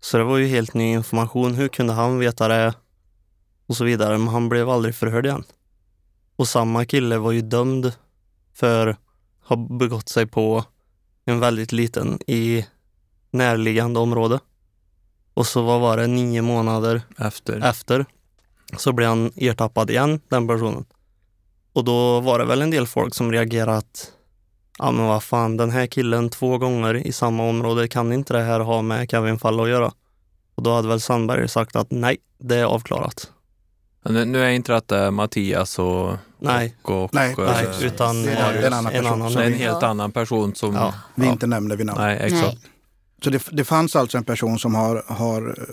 [0.00, 1.54] Så det var ju helt ny information.
[1.54, 2.74] Hur kunde han veta det?
[3.66, 4.18] Och så vidare.
[4.18, 5.44] Men han blev aldrig förhörd igen.
[6.36, 7.92] Och samma kille var ju dömd
[8.54, 8.96] för
[9.48, 10.64] att ha begått sig på
[11.24, 12.66] en väldigt liten i
[13.30, 14.40] närliggande område.
[15.34, 17.64] Och så vad var det, nio månader efter.
[17.64, 18.06] efter
[18.76, 20.84] så blev han ertappad igen, den personen.
[21.72, 24.12] Och då var det väl en del folk som reagerade att
[24.78, 28.42] ja men vad fan, den här killen två gånger i samma område, kan inte det
[28.42, 29.92] här ha med Kevin-fall att göra?
[30.54, 33.32] Och då hade väl Sandberg sagt att nej, det är avklarat.
[34.04, 36.76] Nu, nu är inte detta Mattias och, Nej.
[36.82, 39.32] och, och Nej, eh, Nej, utan Det är en annan en annan.
[39.32, 39.88] det en helt Ja.
[39.88, 40.74] annan person som...
[40.74, 40.94] Ja.
[41.14, 41.32] vi ja.
[41.32, 42.00] inte nämner vid namn.
[42.00, 42.42] Nej, exakt.
[42.42, 42.58] Nej.
[43.24, 45.64] Så det, det fanns alltså en person som har, har eh,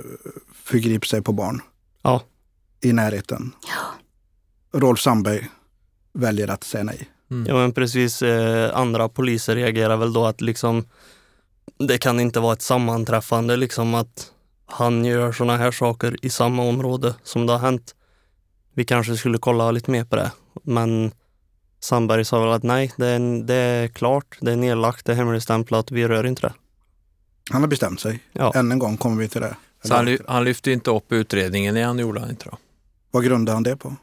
[0.64, 1.62] förgripit sig på barn
[2.02, 2.22] Ja.
[2.82, 3.52] i närheten.
[3.68, 4.80] Ja.
[4.80, 5.50] Rolf Sandberg
[6.14, 7.10] väljer att säga nej.
[7.32, 7.46] Mm.
[7.48, 10.86] Ja men precis, eh, andra poliser reagerar väl då att liksom
[11.80, 14.32] det kan inte vara ett sammanträffande liksom att
[14.66, 17.96] han gör sådana här saker i samma område som det har hänt.
[18.76, 20.32] Vi kanske skulle kolla lite mer på det.
[20.64, 21.12] Men
[21.80, 25.16] Sandberg sa väl att nej, det är, det är klart, det är nedlagt, det är
[25.16, 26.54] hemligstämplat, vi rör inte det.
[27.52, 28.20] Han har bestämt sig.
[28.34, 28.52] Ja.
[28.56, 29.56] Än en gång kommer vi till det.
[29.84, 32.58] Så han, ly- han lyfte inte upp utredningen igen, gjorde han inte då?
[33.12, 33.96] Vad grundar han det på?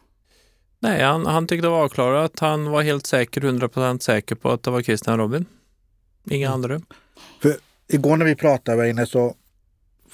[0.81, 2.39] Nej, han, han tyckte det var avklarat.
[2.41, 5.47] Han var helt säker, 100% säker på att det var Christian Robin.
[6.31, 6.55] Inga Mm.
[6.55, 6.81] andra.
[7.89, 9.35] Igår när vi pratade Weine så,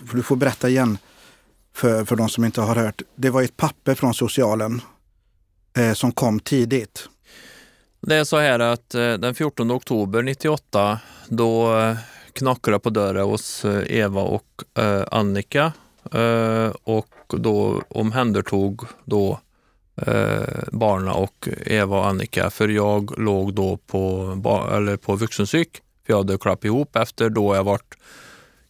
[0.07, 0.99] för du får berätta igen
[1.79, 3.03] för, för de som inte har hört.
[3.15, 4.81] Det var ett papper från socialen
[5.77, 7.09] eh, som kom tidigt.
[8.01, 11.97] Det är så här att eh, den 14 oktober 98 då eh,
[12.33, 15.73] knackade det på dörren hos eh, Eva och eh, Annika
[16.13, 19.41] eh, och då omhändertog då
[19.97, 24.33] eh, barna och Eva och Annika för jag låg då på,
[24.73, 27.95] eller på vuxenpsyk för jag hade klappat ihop efter då jag varit,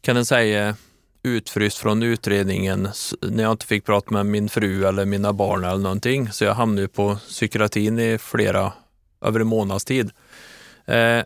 [0.01, 0.77] kan jag säga,
[1.37, 2.89] utfryst från utredningen
[3.23, 6.33] när jag inte fick prata med min fru eller mina barn eller någonting.
[6.33, 8.73] Så jag hamnade på psykiatrin i flera
[9.21, 10.11] över en månads tid.
[10.85, 11.23] Eh,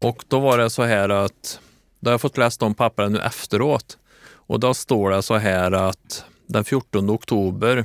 [0.00, 1.60] och då var det så här att,
[2.00, 3.98] då har jag fått läsa de pappren nu efteråt.
[4.24, 7.84] Och då står det så här att den 14 oktober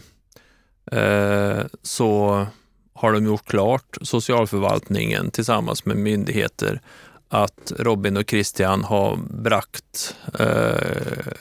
[0.91, 2.45] eh, så
[2.93, 6.81] har de gjort klart, socialförvaltningen tillsammans med myndigheter,
[7.29, 11.33] att Robin och Christian har bragt eh,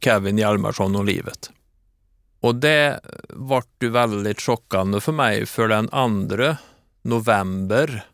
[0.00, 1.50] Kevin Hjalmarsson om livet.
[2.40, 6.56] Och det vart ju väldigt chockande för mig för den andra
[7.02, 8.06] november,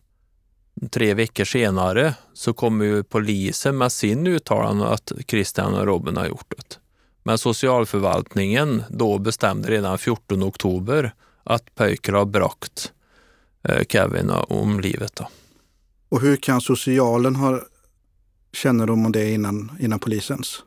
[0.90, 6.26] tre veckor senare, så kommer ju polisen med sin uttalande att Christian och Robin har
[6.26, 6.78] gjort det.
[7.22, 11.14] Men socialförvaltningen då bestämde redan 14 oktober
[11.44, 12.92] att pojkar har bragt
[13.62, 15.16] eh, Kevin om livet.
[15.16, 15.28] Då.
[16.14, 17.60] Och hur kan socialen ha
[18.52, 20.62] kännedom om det innan, innan polisens?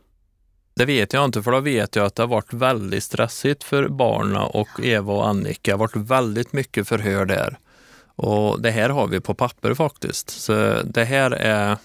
[0.76, 3.88] Det vet jag inte, för då vet jag att det har varit väldigt stressigt för
[3.88, 5.62] barnen och Eva och Annika.
[5.62, 7.58] Det har varit väldigt mycket förhör där.
[8.06, 10.30] Och det här har vi på papper faktiskt.
[10.30, 11.78] Så det här är...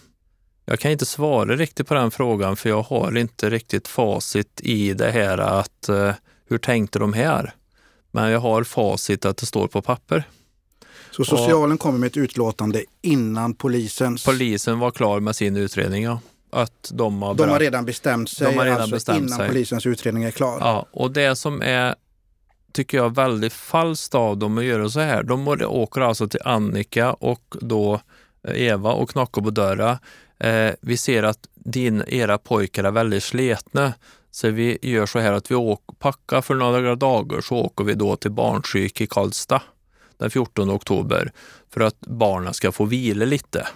[0.64, 4.94] Jag kan inte svara riktigt på den frågan för jag har inte riktigt facit i
[4.94, 6.14] det här att eh,
[6.48, 7.54] hur tänkte de här?
[8.10, 10.24] Men jag har facit att det står på papper.
[11.16, 14.24] Så socialen kommer med ett utlåtande innan polisens.
[14.24, 16.20] Polisen var klar med sin utredning, ja.
[16.50, 19.48] Att de har, de har redan bestämt sig, De har redan alltså bestämt innan sig.
[19.48, 20.58] polisens utredning är klar.
[20.60, 21.94] Ja, och det som är,
[22.72, 25.22] tycker jag, väldigt falskt av dem att göra så här.
[25.22, 28.00] De åker alltså till Annika och då
[28.48, 29.96] Eva och knackar på dörren.
[30.38, 33.92] Eh, vi ser att din, era pojkar är väldigt sletna.
[34.30, 37.94] Så vi gör så här att vi åker, packar för några dagar så åker vi
[37.94, 39.62] då till barnpsyk i Karlstad
[40.23, 41.33] den 14 oktober
[41.70, 43.68] för att barnen ska få vila lite,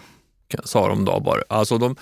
[0.64, 1.42] sa de då bara.
[1.48, 1.96] Alltså de,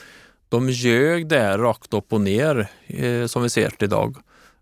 [0.49, 4.17] de ljög där rakt upp och ner eh, som vi ser det idag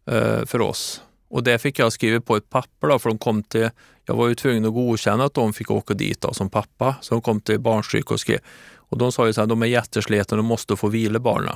[0.07, 1.03] eh, för oss.
[1.29, 3.71] Och det fick jag skriva på ett papper då, för de kom till,
[4.05, 6.95] jag var ju tvungen att godkänna att de fick åka dit då, som pappa.
[7.01, 8.39] Så de kom till barnpsyk och skrev.
[8.75, 11.55] Och de sa ju så här, de är jätteslitna, de måste få vila barnen.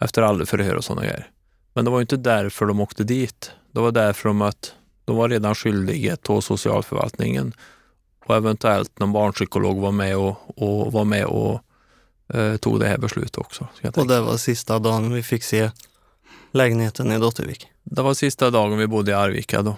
[0.00, 1.30] Efter alla förhör och sådana grejer.
[1.74, 3.52] Men det var ju inte därför de åkte dit.
[3.72, 4.74] Det var därför de att
[5.06, 7.52] de var redan skyldiga till socialförvaltningen.
[8.26, 11.60] Och eventuellt någon barnpsykolog var med och, och, var med och
[12.34, 13.68] eh, tog det här beslutet också.
[13.96, 15.70] Och det var sista dagen vi fick se
[16.52, 17.66] lägenheten i Dottervik.
[17.84, 19.76] Det var sista dagen vi bodde i Arvika då.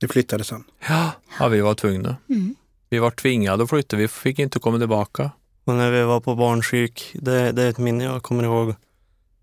[0.00, 0.64] Det flyttade sen.
[0.88, 2.16] Ja, ja vi var tvungna.
[2.28, 2.54] Mm.
[2.90, 5.30] Vi var tvingade att flytta, vi fick inte komma tillbaka.
[5.64, 8.74] Och när vi var på barnpsyk, det, det är ett minne jag kommer ihåg.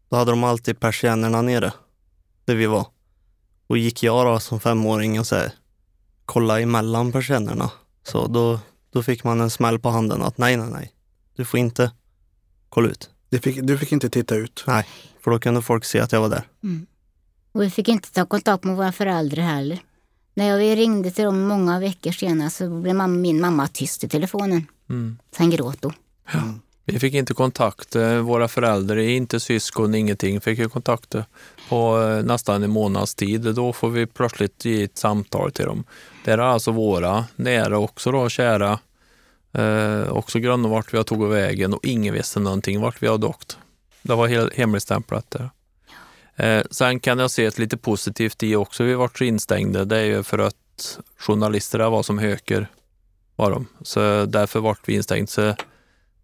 [0.09, 1.73] Då hade de alltid persiennerna nere,
[2.45, 2.87] där vi var.
[3.67, 5.51] Och gick jag då som femåring och så här,
[6.25, 7.71] kolla emellan persiennerna.
[8.03, 8.59] Så då,
[8.91, 10.91] då fick man en smäll på handen att nej, nej, nej.
[11.35, 11.91] Du får inte
[12.69, 13.09] kolla ut.
[13.29, 14.63] Det fick, du fick inte titta ut.
[14.67, 14.87] Nej,
[15.23, 16.47] för då kunde folk se att jag var där.
[16.63, 16.85] Mm.
[17.51, 19.79] Och vi fick inte ta kontakt med våra föräldrar heller.
[20.33, 24.09] När jag ringde till dem många veckor senare så blev mamma, min mamma tyst i
[24.09, 24.67] telefonen.
[24.89, 25.17] Mm.
[25.37, 25.93] Sen gråt hon.
[26.33, 26.59] Mm.
[26.85, 30.41] Vi fick inte kontakt, eh, våra föräldrar, inte syskon, ingenting.
[30.41, 31.15] Fick ju kontakt
[31.69, 33.41] på eh, nästan en månads tid.
[33.41, 35.83] Då får vi plötsligt ge ett samtal till dem.
[36.23, 38.79] Det är alltså våra nära också då, kära.
[39.53, 43.25] Eh, också gröna vart vi har tagit vägen och ingen visste någonting vart vi har
[43.25, 43.57] åkt.
[44.01, 45.49] Det var hemligstämplat där.
[46.35, 48.83] Eh, sen kan jag se ett lite positivt i också.
[48.83, 49.85] Vi vart instängda.
[49.85, 52.67] Det är ju för att journalisterna var som höker
[53.35, 53.67] var de.
[53.81, 55.27] Så därför vart vi instängda.
[55.27, 55.55] Så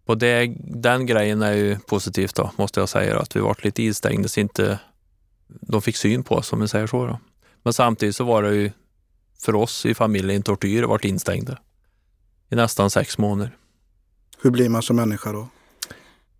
[0.06, 3.18] på det, den grejen är ju positivt då, måste jag säga.
[3.18, 4.78] Att vi vart lite instängda så inte
[5.60, 7.06] de fick syn på oss, om vi säger så.
[7.06, 7.18] Då.
[7.62, 8.70] Men samtidigt så var det ju
[9.38, 11.58] för oss i familjen tortyr, vart instängda.
[12.50, 13.56] i nästan sex månader.
[14.42, 15.48] Hur blir man som människa då?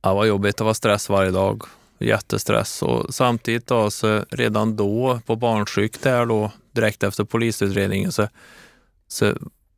[0.02, 1.62] Ja, det var jobbigt, det var stress varje dag.
[1.98, 8.28] Jättestress och samtidigt då, så redan då på barnsjuk där då direkt efter polisutredningen så,
[9.08, 9.34] så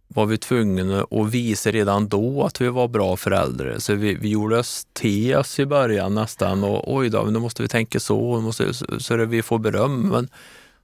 [0.09, 3.79] var vi tvungna att visa redan då att vi var bra föräldrar.
[3.79, 7.63] Så vi, vi gjorde oss till oss i början nästan och oj då, nu måste
[7.63, 10.09] vi tänka så, måste, så, så vi får beröm.
[10.09, 10.29] Men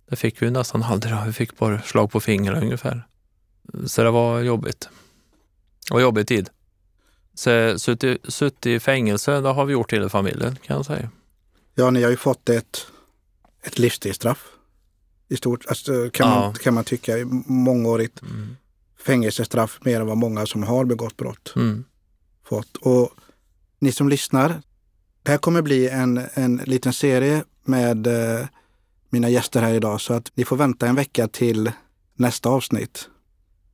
[0.08, 1.14] det fick vi nästan aldrig.
[1.26, 3.06] Vi fick bara slag på fingrarna ungefär.
[3.86, 4.88] Så det var jobbigt.
[5.90, 6.50] Var jobbig tid.
[7.34, 11.10] Så suttit, suttit i fängelse, det har vi gjort hela familjen kan jag säga.
[11.74, 12.86] Ja, ni har ju fått ett,
[13.62, 14.46] ett livstidsstraff
[15.28, 16.40] i stort, alltså, kan, ja.
[16.40, 17.12] man, kan man tycka,
[17.46, 18.56] mångårigt mm.
[19.02, 21.84] Fängelsestraff mer än vad många som har begått brott mm.
[22.44, 22.76] fått.
[22.76, 23.10] Och
[23.78, 24.62] ni som lyssnar,
[25.22, 28.46] det här kommer bli en, en liten serie med eh,
[29.10, 31.72] mina gäster här idag så att ni får vänta en vecka till
[32.14, 33.08] nästa avsnitt.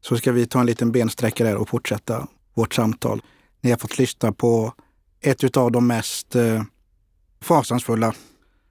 [0.01, 3.22] Så ska vi ta en liten bensträckare och fortsätta vårt samtal.
[3.61, 4.72] Ni har fått lyssna på
[5.20, 6.62] ett av de mest eh,
[7.41, 8.14] fasansfulla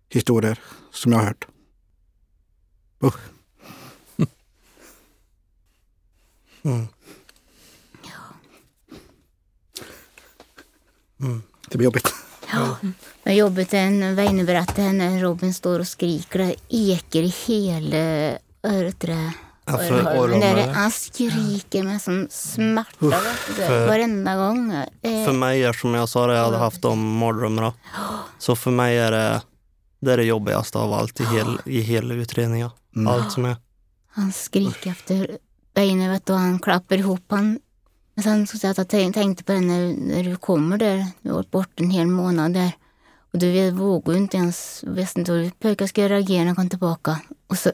[0.10, 0.60] historier
[0.92, 1.48] som jag har hört.
[3.04, 3.35] Usch.
[6.66, 6.88] Mm.
[11.20, 11.44] Mm.
[11.70, 12.14] Det blir jobbigt.
[13.24, 16.40] Ja, jobbigt är när Väinö berättade när Robin står och skriker.
[16.40, 17.98] Det ekar i hela.
[19.68, 23.12] Ja, för, han skriker med sån smärta
[23.56, 24.72] för, varenda gång.
[25.02, 27.74] För mig är som jag sa, jag hade haft de mardrömmarna.
[28.38, 29.42] Så för mig är det
[30.00, 32.70] det, är det jobbigaste av allt i, hel, i hela utredningen.
[32.96, 33.14] Mm.
[33.14, 33.56] Allt som är.
[34.08, 35.38] Han skriker efter
[35.76, 37.60] benen vet du, och han klappar ihop han.
[38.14, 41.52] Men sen så jag tänkte på det när, när du kommer där, du har varit
[41.52, 42.72] borta en hel månad där.
[43.34, 47.20] Och du vågar inte ens, visste inte hur pojkar ska reagera när han kom tillbaka.
[47.48, 47.72] Och så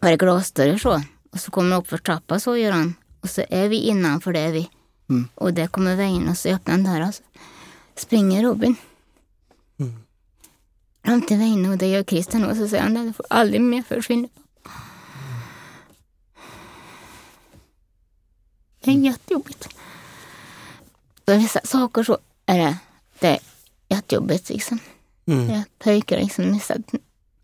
[0.00, 1.02] var det glasdörrar så.
[1.30, 2.94] Och så kommer han upp för trappan så gör han.
[3.20, 4.70] Och så är vi innanför det är vi.
[5.10, 5.28] Mm.
[5.34, 7.12] Och där kommer vägen och så öppnar den dörren.
[7.96, 8.76] Springer Robin.
[9.78, 9.92] Mm.
[11.04, 13.82] Fram till vägen och det gör Christian och så säger han det får aldrig mer
[13.82, 14.28] försvinna.
[18.84, 19.68] Det är jättejobbigt.
[21.26, 22.76] Så vissa saker så är det,
[23.18, 23.38] det är
[23.88, 24.78] jättejobbigt liksom.
[25.26, 25.50] Mm.
[25.50, 26.80] Jag pojkar liksom missat.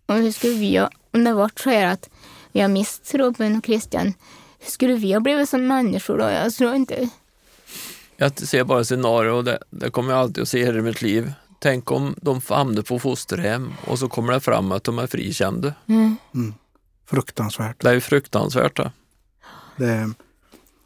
[0.07, 2.11] Och hur skulle vi göra om det varit så här att
[2.53, 4.14] vi har mist Robin och Christian.
[4.59, 6.24] Hur skulle vi ha blivit som människor då?
[6.24, 7.09] Jag tror inte...
[8.16, 11.32] Jag ser bara scenario och det, det kommer jag alltid att se i mitt liv.
[11.59, 15.74] Tänk om de hamnar på fosterhem och så kommer det fram att de är frikända.
[15.86, 16.16] Mm.
[16.34, 16.55] Mm.
[17.07, 17.82] Fruktansvärt.
[17.82, 18.76] Det är ju fruktansvärt.
[18.76, 18.93] Det.
[19.76, 20.14] det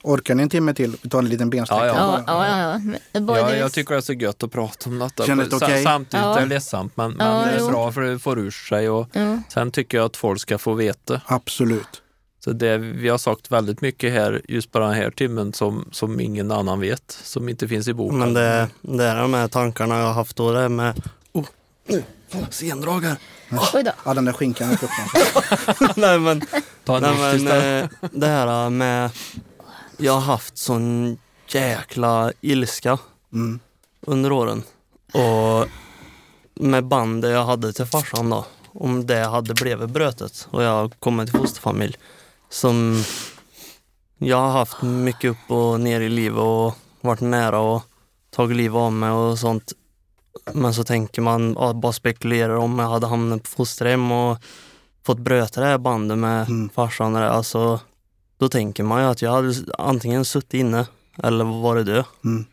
[0.04, 0.96] Orkar ni en timme till?
[1.02, 1.86] Vi tar en liten bensträckare.
[1.86, 2.46] Ja, ja.
[2.46, 3.38] ja, ja, ja.
[3.38, 5.26] ja jag tycker det är så gött att prata om detta.
[5.26, 5.82] Kändes det okay?
[5.82, 6.36] Samtidigt ja.
[6.36, 8.88] är det ledsamt men, men det är bra för det får ur sig.
[8.88, 9.08] Och
[9.48, 11.20] Sen tycker jag att folk ska få veta.
[11.26, 12.02] Absolut.
[12.44, 16.20] Så det, vi har sagt väldigt mycket här just på den här timmen som, som
[16.20, 18.18] ingen annan vet, som inte finns i boken.
[18.18, 21.02] Men det, det är de här tankarna jag har haft då, det med
[21.32, 21.44] oh,
[21.86, 22.04] nu,
[22.50, 23.16] sendrag här.
[23.74, 23.90] Oj då.
[24.04, 24.78] Ja, den där skinkan är
[26.00, 26.42] Nej men,
[26.86, 29.10] nej, men eh, det här med
[29.96, 31.18] jag har haft sån
[31.48, 32.98] jäkla ilska
[33.32, 33.60] mm.
[34.00, 34.62] under åren.
[35.12, 35.68] Och
[36.54, 41.30] med bandet jag hade till farsan då, om det hade blivit brötet och jag kommit
[41.30, 41.96] till fosterfamilj
[42.48, 43.04] som
[44.18, 47.82] jag har haft mycket upp och ner i livet och varit nära och
[48.30, 49.72] tagit livet av mig och sånt.
[50.52, 54.38] Men så tänker man, bara spekulerar om jag hade hamnat på fosterhem och
[55.06, 56.68] fått bröta det här bandet med mm.
[56.68, 57.16] farsan.
[57.16, 57.80] Alltså,
[58.38, 60.86] då tänker man ju att jag hade antingen suttit inne
[61.22, 62.04] eller varit död.
[62.24, 62.44] Mm.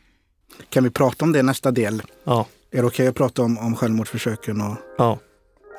[0.69, 2.01] Kan vi prata om det nästa del?
[2.23, 2.45] Ja.
[2.71, 5.19] Är det okej okay att prata om, om självmordsförsöken och, ja.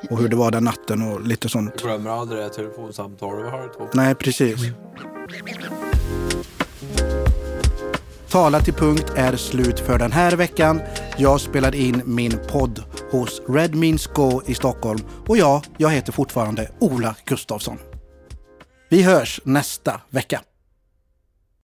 [0.09, 1.77] och hur det var den natten och lite sånt?
[1.77, 3.87] Du glömmer aldrig det telefonsamtalet vi har två.
[3.93, 4.61] Nej, precis.
[8.29, 10.81] Tala till punkt är slut för den här veckan.
[11.17, 16.11] Jag spelar in min podd hos Red Means Go i Stockholm och ja, jag heter
[16.11, 17.77] fortfarande Ola Gustafsson.
[18.93, 20.41] Vi hörs nästa vecka.